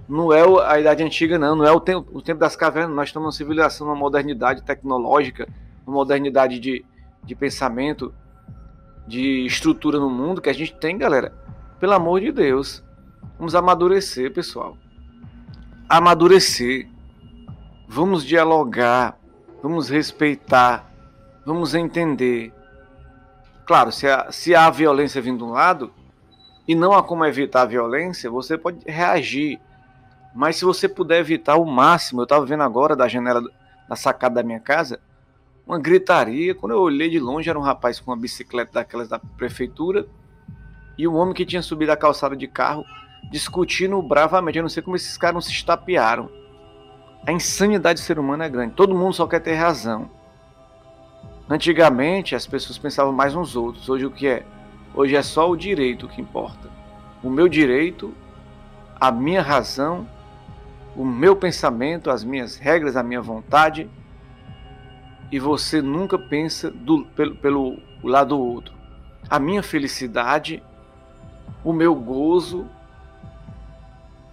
Não 0.08 0.32
é 0.32 0.42
a 0.66 0.78
idade 0.78 1.02
antiga 1.02 1.38
não, 1.38 1.56
não 1.56 1.64
é 1.64 1.72
o 1.72 1.80
tempo, 1.80 2.08
o 2.12 2.22
tempo 2.22 2.38
das 2.38 2.54
cavernas. 2.54 2.94
Nós 2.94 3.08
estamos 3.08 3.26
numa 3.26 3.32
civilização, 3.32 3.88
uma 3.88 3.96
modernidade 3.96 4.62
tecnológica, 4.62 5.48
uma 5.86 5.94
modernidade 5.94 6.60
de, 6.60 6.84
de 7.24 7.34
pensamento, 7.34 8.14
de 9.06 9.44
estrutura 9.44 9.98
no 9.98 10.08
mundo 10.08 10.40
que 10.40 10.48
a 10.48 10.54
gente 10.54 10.74
tem, 10.74 10.96
galera. 10.96 11.32
Pelo 11.80 11.92
amor 11.92 12.20
de 12.20 12.30
Deus, 12.30 12.84
vamos 13.38 13.54
amadurecer, 13.54 14.32
pessoal. 14.32 14.76
Amadurecer. 15.88 16.88
Vamos 17.88 18.24
dialogar, 18.24 19.16
vamos 19.62 19.88
respeitar, 19.88 20.90
vamos 21.44 21.74
entender. 21.74 22.52
Claro, 23.64 23.92
se, 23.92 24.08
a, 24.08 24.30
se 24.32 24.54
há 24.54 24.68
violência 24.70 25.22
vindo 25.22 25.38
de 25.38 25.44
um 25.44 25.52
lado 25.52 25.92
e 26.66 26.74
não 26.74 26.92
há 26.92 27.02
como 27.02 27.24
evitar 27.24 27.62
a 27.62 27.66
violência, 27.66 28.30
você 28.30 28.58
pode 28.58 28.78
reagir. 28.86 29.60
Mas 30.36 30.56
se 30.56 30.66
você 30.66 30.86
puder 30.86 31.18
evitar 31.18 31.56
o 31.56 31.64
máximo, 31.64 32.20
eu 32.20 32.24
estava 32.24 32.44
vendo 32.44 32.62
agora 32.62 32.94
da 32.94 33.08
janela 33.08 33.42
da 33.88 33.96
sacada 33.96 34.34
da 34.34 34.42
minha 34.42 34.60
casa, 34.60 35.00
uma 35.66 35.78
gritaria. 35.78 36.54
Quando 36.54 36.72
eu 36.72 36.80
olhei 36.82 37.08
de 37.08 37.18
longe, 37.18 37.48
era 37.48 37.58
um 37.58 37.62
rapaz 37.62 37.98
com 37.98 38.10
uma 38.10 38.16
bicicleta 38.18 38.72
daquelas 38.74 39.08
da 39.08 39.18
prefeitura 39.18 40.06
e 40.98 41.08
um 41.08 41.16
homem 41.16 41.32
que 41.32 41.46
tinha 41.46 41.62
subido 41.62 41.90
a 41.90 41.96
calçada 41.96 42.36
de 42.36 42.46
carro 42.46 42.84
discutindo 43.30 44.00
bravamente. 44.02 44.58
Eu 44.58 44.62
não 44.62 44.68
sei 44.68 44.82
como 44.82 44.94
esses 44.94 45.16
caras 45.16 45.34
não 45.34 45.40
se 45.40 45.52
estapearam. 45.52 46.30
A 47.26 47.32
insanidade 47.32 47.98
do 47.98 48.04
ser 48.04 48.18
humano 48.18 48.42
é 48.42 48.48
grande. 48.50 48.74
Todo 48.74 48.94
mundo 48.94 49.14
só 49.14 49.26
quer 49.26 49.40
ter 49.40 49.54
razão. 49.54 50.10
Antigamente 51.48 52.34
as 52.34 52.46
pessoas 52.46 52.76
pensavam 52.76 53.10
mais 53.10 53.32
nos 53.32 53.56
outros. 53.56 53.88
Hoje 53.88 54.04
o 54.04 54.10
que 54.10 54.26
é? 54.26 54.44
Hoje 54.94 55.16
é 55.16 55.22
só 55.22 55.50
o 55.50 55.56
direito 55.56 56.06
que 56.06 56.20
importa. 56.20 56.68
O 57.22 57.30
meu 57.30 57.48
direito, 57.48 58.12
a 59.00 59.10
minha 59.10 59.40
razão, 59.40 60.06
o 60.96 61.04
meu 61.04 61.36
pensamento, 61.36 62.10
as 62.10 62.24
minhas 62.24 62.56
regras, 62.56 62.96
a 62.96 63.02
minha 63.02 63.20
vontade. 63.20 63.88
E 65.30 65.38
você 65.38 65.82
nunca 65.82 66.18
pensa 66.18 66.70
do, 66.70 67.04
pelo, 67.04 67.36
pelo 67.36 67.78
lado 68.02 68.30
do 68.30 68.40
outro. 68.40 68.74
A 69.28 69.38
minha 69.38 69.62
felicidade, 69.62 70.62
o 71.62 71.72
meu 71.72 71.94
gozo, 71.94 72.66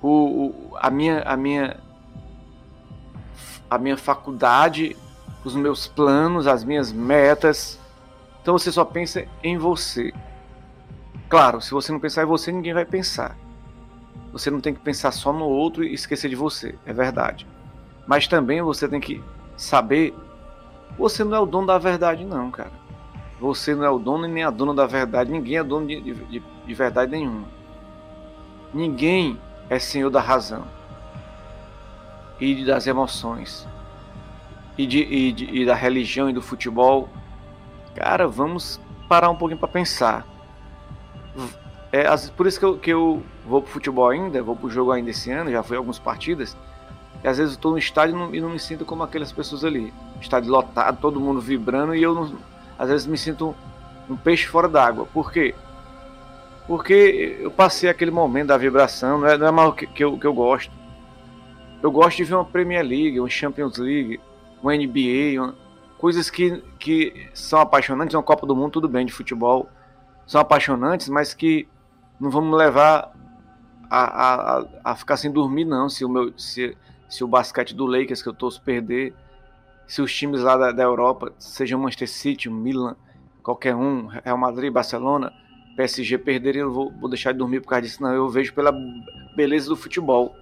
o, 0.01 0.07
o, 0.09 0.77
a 0.77 0.89
minha, 0.89 1.21
a 1.23 1.35
minha 1.35 1.77
a 3.69 3.77
minha 3.79 3.97
faculdade, 3.97 4.95
os 5.43 5.55
meus 5.55 5.87
planos, 5.87 6.45
as 6.45 6.63
minhas 6.63 6.91
metas. 6.91 7.79
Então 8.41 8.57
você 8.57 8.71
só 8.71 8.85
pensa 8.85 9.25
em 9.43 9.57
você. 9.57 10.13
Claro, 11.27 11.59
se 11.59 11.71
você 11.71 11.91
não 11.91 11.99
pensar 11.99 12.21
em 12.21 12.27
você, 12.27 12.51
ninguém 12.51 12.73
vai 12.73 12.85
pensar. 12.85 13.35
Você 14.33 14.49
não 14.49 14.59
tem 14.59 14.73
que 14.73 14.79
pensar 14.79 15.11
só 15.11 15.31
no 15.31 15.45
outro 15.45 15.83
e 15.83 15.93
esquecer 15.93 16.27
de 16.27 16.35
você, 16.35 16.75
é 16.87 16.91
verdade. 16.91 17.47
Mas 18.07 18.27
também 18.27 18.63
você 18.63 18.87
tem 18.87 18.99
que 18.99 19.23
saber, 19.55 20.13
você 20.97 21.23
não 21.23 21.37
é 21.37 21.39
o 21.39 21.45
dono 21.45 21.67
da 21.67 21.77
verdade 21.77 22.25
não, 22.25 22.49
cara. 22.49 22.71
Você 23.39 23.75
não 23.75 23.85
é 23.85 23.89
o 23.89 23.99
dono 23.99 24.25
e 24.25 24.31
nem 24.31 24.43
a 24.43 24.49
dona 24.49 24.73
da 24.73 24.87
verdade. 24.87 25.31
Ninguém 25.31 25.57
é 25.57 25.63
dono 25.63 25.85
de, 25.85 26.01
de, 26.01 26.43
de 26.65 26.73
verdade 26.73 27.11
nenhuma. 27.11 27.47
Ninguém 28.73 29.39
é 29.69 29.77
senhor 29.77 30.09
da 30.09 30.19
razão 30.19 30.65
e 32.39 32.65
das 32.65 32.87
emoções 32.87 33.67
e, 34.77 34.87
de, 34.87 34.99
e, 34.99 35.31
de, 35.31 35.45
e 35.45 35.65
da 35.65 35.75
religião 35.75 36.29
e 36.29 36.33
do 36.33 36.41
futebol. 36.41 37.07
Cara, 37.95 38.27
vamos 38.27 38.81
parar 39.07 39.29
um 39.29 39.35
pouquinho 39.35 39.59
para 39.59 39.67
pensar. 39.67 40.25
É, 41.91 42.05
por 42.35 42.47
isso 42.47 42.57
que 42.57 42.65
eu, 42.65 42.77
que 42.79 42.89
eu 42.89 43.23
vou 43.45 43.61
pro 43.61 43.71
futebol 43.71 44.09
ainda, 44.09 44.41
vou 44.41 44.55
pro 44.55 44.69
jogo 44.69 44.91
ainda 44.91 45.09
esse 45.09 45.31
ano, 45.31 45.51
já 45.51 45.63
fui 45.63 45.77
algumas 45.77 45.99
partidas. 45.99 46.55
E 47.23 47.27
às 47.27 47.37
vezes 47.37 47.55
eu 47.55 47.59
tô 47.59 47.71
no 47.71 47.77
estádio 47.77 48.15
e 48.15 48.19
não, 48.19 48.35
e 48.35 48.41
não 48.41 48.49
me 48.49 48.59
sinto 48.59 48.85
como 48.85 49.03
aquelas 49.03 49.31
pessoas 49.31 49.63
ali. 49.63 49.93
Estádio 50.21 50.51
lotado, 50.51 50.99
todo 50.99 51.19
mundo 51.19 51.39
vibrando 51.39 51.95
e 51.95 52.03
eu 52.03 52.13
não, 52.13 52.33
às 52.77 52.89
vezes 52.89 53.07
me 53.07 53.17
sinto 53.17 53.55
um 54.09 54.15
peixe 54.15 54.45
fora 54.45 54.67
d'água. 54.67 55.05
Por 55.13 55.31
quê? 55.31 55.55
Porque 56.67 57.37
eu 57.41 57.51
passei 57.51 57.89
aquele 57.89 58.11
momento 58.11 58.47
da 58.47 58.57
vibração, 58.57 59.19
não 59.19 59.27
é, 59.27 59.37
não 59.37 59.47
é 59.47 59.51
mais 59.51 59.69
o 59.69 59.73
que, 59.73 59.87
que, 59.87 60.03
eu, 60.03 60.17
que 60.17 60.25
eu 60.25 60.33
gosto. 60.33 60.71
Eu 61.81 61.91
gosto 61.91 62.17
de 62.17 62.23
ver 62.23 62.35
uma 62.35 62.45
Premier 62.45 62.83
League, 62.83 63.19
uma 63.19 63.29
Champions 63.29 63.77
League, 63.77 64.19
uma 64.61 64.73
NBA, 64.73 65.41
uma, 65.41 65.55
coisas 65.97 66.29
que, 66.29 66.63
que 66.79 67.29
são 67.33 67.59
apaixonantes. 67.59 68.15
Uma 68.15 68.23
Copa 68.23 68.47
do 68.47 68.55
Mundo, 68.55 68.71
tudo 68.71 68.87
bem, 68.87 69.05
de 69.05 69.11
futebol, 69.11 69.69
são 70.25 70.39
apaixonantes, 70.39 71.09
mas 71.09 71.33
que 71.33 71.67
não 72.19 72.29
vamos 72.29 72.57
levar 72.57 73.12
a, 73.97 74.57
a, 74.59 74.65
a 74.83 74.95
ficar 74.95 75.17
sem 75.17 75.31
dormir, 75.31 75.65
não. 75.65 75.89
Se 75.89 76.05
o, 76.05 76.09
meu, 76.09 76.33
se, 76.37 76.77
se 77.09 77.23
o 77.23 77.27
basquete 77.27 77.75
do 77.75 77.85
Lakers, 77.85 78.21
que 78.21 78.29
eu 78.29 78.33
torço 78.33 78.61
perder, 78.61 79.13
se 79.87 80.01
os 80.01 80.13
times 80.13 80.41
lá 80.41 80.57
da, 80.57 80.71
da 80.71 80.83
Europa, 80.83 81.33
sejam 81.37 81.79
Manchester 81.79 82.09
City, 82.09 82.49
Milan, 82.49 82.95
qualquer 83.41 83.75
um, 83.75 84.07
Real 84.07 84.37
Madrid, 84.37 84.71
Barcelona, 84.71 85.31
PSG 85.75 86.17
perderem, 86.17 86.61
eu 86.61 86.71
vou, 86.71 86.91
vou 86.91 87.09
deixar 87.09 87.31
de 87.31 87.39
dormir 87.39 87.61
por 87.61 87.69
causa 87.69 87.81
disso, 87.83 88.01
não. 88.01 88.13
Eu 88.13 88.29
vejo 88.29 88.53
pela 88.53 88.73
beleza 89.35 89.67
do 89.67 89.75
futebol 89.75 90.35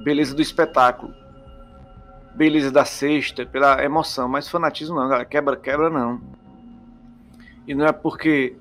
beleza 0.00 0.34
do 0.34 0.42
espetáculo, 0.42 1.14
beleza 2.34 2.70
da 2.70 2.84
sexta, 2.84 3.44
pela 3.44 3.82
emoção, 3.84 4.28
mas 4.28 4.48
fanatismo 4.48 4.96
não, 4.96 5.08
galera. 5.08 5.24
Quebra, 5.24 5.56
quebra 5.56 5.90
não. 5.90 6.20
E 7.66 7.74
não 7.74 7.86
é 7.86 7.92
porque 7.92 8.56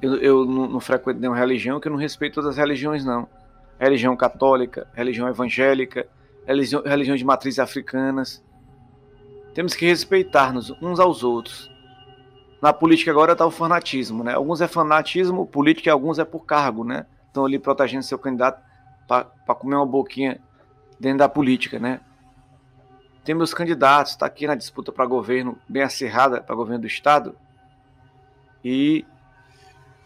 eu, 0.00 0.16
eu 0.16 0.44
não, 0.44 0.68
não, 0.68 0.80
frequento 0.80 1.20
nenhuma 1.20 1.38
religião 1.38 1.78
que 1.78 1.88
eu 1.88 1.92
não 1.92 1.98
respeito 1.98 2.34
todas 2.34 2.50
as 2.50 2.56
religiões, 2.56 3.04
não. 3.04 3.28
Religião 3.82 4.16
católica, 4.16 4.88
religião 4.94 5.28
evangélica, 5.28 6.06
religião, 6.46 6.82
religião 6.84 7.16
de 7.16 7.24
matrizes 7.24 7.58
africanas. 7.58 8.40
Temos 9.54 9.74
que 9.74 9.84
respeitar-nos 9.84 10.70
uns 10.80 11.00
aos 11.00 11.24
outros. 11.24 11.68
Na 12.60 12.72
política 12.72 13.10
agora 13.10 13.32
está 13.32 13.44
o 13.44 13.50
fanatismo, 13.50 14.22
né? 14.22 14.34
Alguns 14.34 14.60
é 14.60 14.68
fanatismo 14.68 15.44
político 15.44 15.88
e 15.88 15.90
alguns 15.90 16.20
é 16.20 16.24
por 16.24 16.46
cargo, 16.46 16.84
né? 16.84 17.06
Estão 17.26 17.44
ali 17.44 17.58
protegendo 17.58 18.04
seu 18.04 18.16
candidato 18.20 18.62
para 19.08 19.54
comer 19.56 19.74
uma 19.74 19.84
boquinha 19.84 20.40
dentro 21.00 21.18
da 21.18 21.28
política, 21.28 21.80
né? 21.80 21.98
Tem 23.24 23.34
meus 23.34 23.52
candidatos, 23.52 24.12
está 24.12 24.26
aqui 24.26 24.46
na 24.46 24.54
disputa 24.54 24.92
para 24.92 25.04
governo, 25.06 25.58
bem 25.68 25.82
acirrada 25.82 26.40
para 26.40 26.54
governo 26.54 26.82
do 26.82 26.86
estado. 26.86 27.34
E 28.64 29.04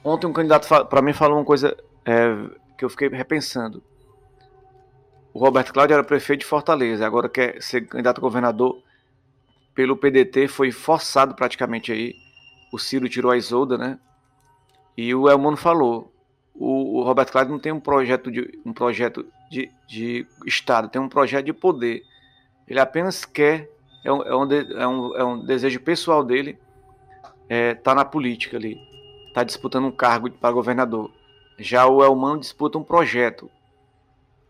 ontem 0.02 0.26
um 0.26 0.32
candidato 0.32 0.66
para 0.86 1.02
mim 1.02 1.12
falou 1.12 1.36
uma 1.36 1.44
coisa 1.44 1.76
é, 2.06 2.34
que 2.76 2.84
eu 2.84 2.90
fiquei 2.90 3.08
repensando. 3.08 3.82
O 5.32 5.38
Roberto 5.38 5.72
Cláudio 5.72 5.94
era 5.94 6.04
prefeito 6.04 6.40
de 6.40 6.46
Fortaleza, 6.46 7.06
agora 7.06 7.28
quer 7.28 7.62
ser 7.62 7.86
candidato 7.86 8.18
a 8.18 8.20
governador 8.20 8.82
pelo 9.74 9.96
PDT, 9.96 10.48
foi 10.48 10.72
forçado 10.72 11.34
praticamente 11.34 11.92
aí. 11.92 12.14
O 12.72 12.78
Ciro 12.78 13.08
tirou 13.08 13.30
a 13.30 13.36
Isolda, 13.36 13.76
né? 13.76 13.98
E 14.96 15.14
o 15.14 15.28
Elmano 15.28 15.56
falou: 15.56 16.10
o, 16.54 17.00
o 17.00 17.02
Roberto 17.02 17.32
Cláudio 17.32 17.52
não 17.52 17.60
tem 17.60 17.72
um 17.72 17.80
projeto 17.80 18.30
de 18.30 18.58
um 18.64 18.72
projeto 18.72 19.26
de, 19.50 19.70
de 19.86 20.26
Estado, 20.46 20.88
tem 20.88 21.00
um 21.00 21.08
projeto 21.08 21.44
de 21.44 21.52
poder. 21.52 22.02
Ele 22.66 22.80
apenas 22.80 23.24
quer, 23.24 23.68
é 24.02 24.10
um, 24.10 24.22
é 24.22 24.34
um, 24.34 24.52
é 24.52 24.88
um, 24.88 25.16
é 25.16 25.24
um 25.24 25.44
desejo 25.44 25.80
pessoal 25.80 26.24
dele, 26.24 26.58
é, 27.48 27.74
tá 27.74 27.94
na 27.94 28.04
política 28.04 28.56
ali, 28.56 28.78
tá 29.34 29.44
disputando 29.44 29.84
um 29.84 29.92
cargo 29.92 30.30
para 30.30 30.50
governador. 30.50 31.10
Já 31.58 31.86
o 31.86 32.02
Elmano 32.04 32.40
disputa 32.40 32.78
um 32.78 32.84
projeto. 32.84 33.50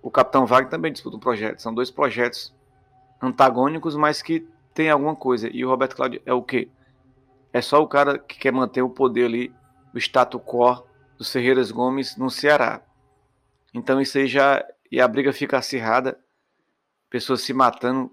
O 0.03 0.11
Capitão 0.11 0.47
Wagner 0.47 0.71
também 0.71 0.92
disputa 0.92 1.16
um 1.16 1.21
projeto. 1.21 1.61
São 1.61 1.73
dois 1.73 1.90
projetos 1.90 2.55
antagônicos, 3.21 3.97
mas 3.97 4.23
que 4.23 4.47
tem 4.75 4.90
alguma 4.90 5.16
coisa. 5.16 5.49
E 5.53 5.64
o 5.64 5.69
Roberto 5.69 5.97
Cláudio 5.97 6.21
é 6.27 6.33
o 6.33 6.42
quê? 6.42 6.69
É 7.53 7.61
só 7.61 7.81
o 7.83 7.88
cara 7.88 8.19
que 8.19 8.38
quer 8.38 8.53
manter 8.53 8.83
o 8.83 8.90
poder 8.90 9.25
ali, 9.25 9.53
o 9.95 9.99
status 9.99 10.40
quo 10.45 10.87
dos 11.16 11.33
Ferreiras 11.33 11.71
Gomes 11.71 12.16
no 12.16 12.31
Ceará. 12.31 12.83
Então 13.73 14.01
isso 14.01 14.19
aí 14.19 14.27
já. 14.27 14.64
E 14.90 15.01
a 15.01 15.09
briga 15.09 15.33
fica 15.33 15.59
acirrada, 15.59 16.19
pessoas 17.11 17.42
se 17.42 17.53
matando 17.53 18.11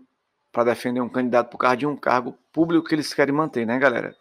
para 0.52 0.64
defender 0.66 1.02
um 1.02 1.10
candidato 1.10 1.50
por 1.50 1.58
causa 1.58 1.78
de 1.78 1.86
um 1.86 1.96
cargo 1.96 2.38
público 2.52 2.88
que 2.88 2.96
eles 2.96 3.14
querem 3.14 3.34
manter, 3.34 3.66
né, 3.66 3.78
galera? 3.78 4.16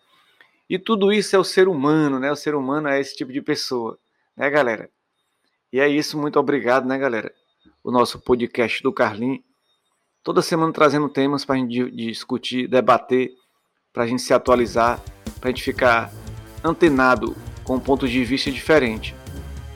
E 0.68 0.78
tudo 0.78 1.12
isso 1.12 1.36
é 1.36 1.38
o 1.38 1.44
ser 1.44 1.68
humano, 1.68 2.18
né? 2.18 2.32
O 2.32 2.36
ser 2.36 2.54
humano 2.54 2.88
é 2.88 2.98
esse 2.98 3.14
tipo 3.14 3.32
de 3.32 3.42
pessoa, 3.42 3.98
né, 4.36 4.50
galera? 4.50 4.90
E 5.72 5.80
é 5.80 5.88
isso, 5.88 6.18
muito 6.18 6.38
obrigado, 6.38 6.86
né, 6.86 6.98
galera? 6.98 7.32
O 7.82 7.90
nosso 7.90 8.20
podcast 8.20 8.82
do 8.82 8.92
Carlin. 8.92 9.42
Toda 10.22 10.42
semana 10.42 10.72
trazendo 10.72 11.08
temas 11.08 11.44
para 11.44 11.56
a 11.56 11.58
gente 11.58 11.90
discutir, 11.90 12.68
debater, 12.68 13.30
para 13.92 14.04
a 14.04 14.06
gente 14.06 14.22
se 14.22 14.32
atualizar, 14.32 15.00
para 15.40 15.48
a 15.48 15.52
gente 15.52 15.62
ficar 15.62 16.12
antenado 16.62 17.36
com 17.64 17.78
pontos 17.78 18.10
de 18.10 18.24
vista 18.24 18.50
diferentes. 18.50 19.14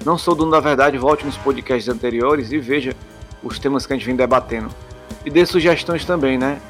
Não 0.05 0.16
sou 0.16 0.35
dono 0.35 0.53
da 0.53 0.61
verdade, 0.61 0.99
volte 0.99 1.27
nos 1.27 1.37
podcasts 1.37 1.88
anteriores 1.88 2.53
e 2.53 2.59
veja 2.59 2.95
os 3.42 3.59
temas 3.59 3.87
que 3.87 3.92
a 3.92 3.97
gente 3.97 4.07
vem 4.07 4.14
debatendo. 4.14 4.73
E 5.25 5.31
dê 5.31 5.45
sugestões 5.45 6.05
também, 6.05 6.38
né? 6.38 6.61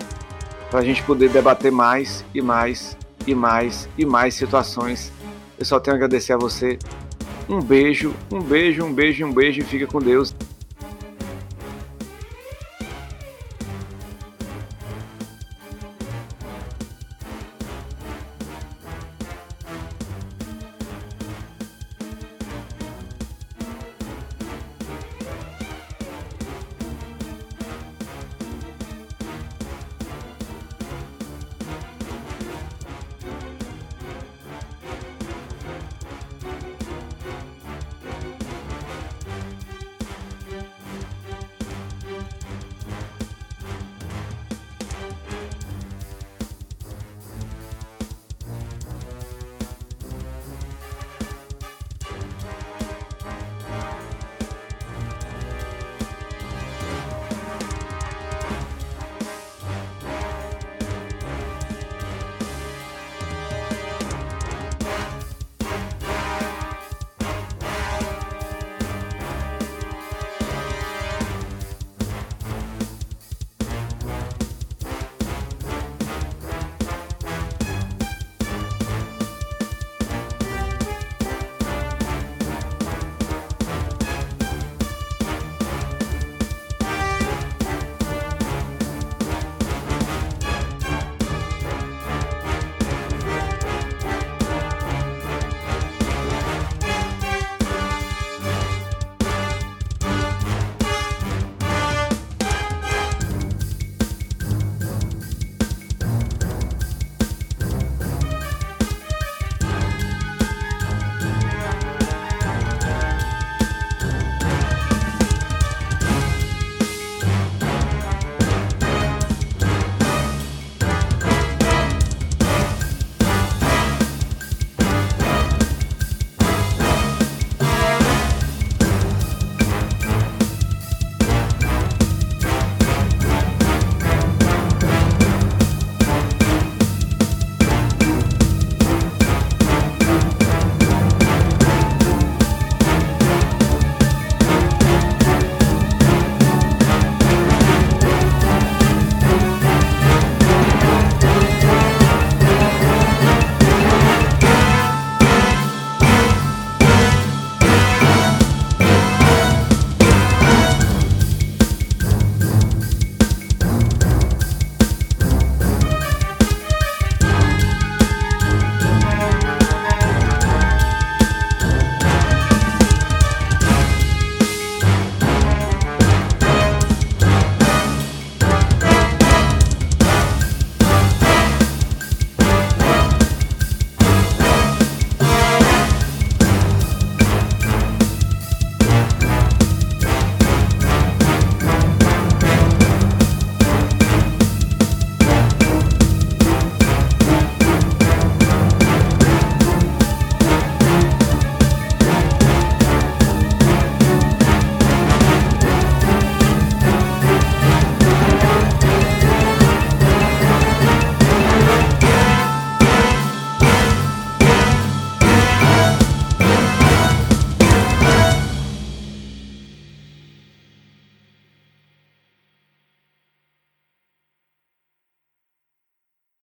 Para 0.70 0.81
a 0.81 0.85
gente 0.85 1.03
poder 1.03 1.29
debater 1.29 1.70
mais 1.70 2.25
e 2.35 2.40
mais 2.40 2.96
e 3.27 3.35
mais 3.35 3.88
e 3.99 4.07
mais 4.07 4.35
situações 4.35 5.12
Eu 5.59 5.64
só 5.64 5.81
tenho 5.81 5.94
a 5.94 5.96
agradecer 5.96 6.33
a 6.33 6.38
você. 6.38 6.79
Um 7.49 7.61
beijo, 7.61 8.13
um 8.33 8.41
beijo, 8.41 8.85
um 8.85 8.93
beijo, 8.93 9.25
um 9.25 9.33
beijo 9.33 9.61
e 9.61 9.65
fica 9.65 9.87
com 9.87 10.01
Deus. 10.01 10.35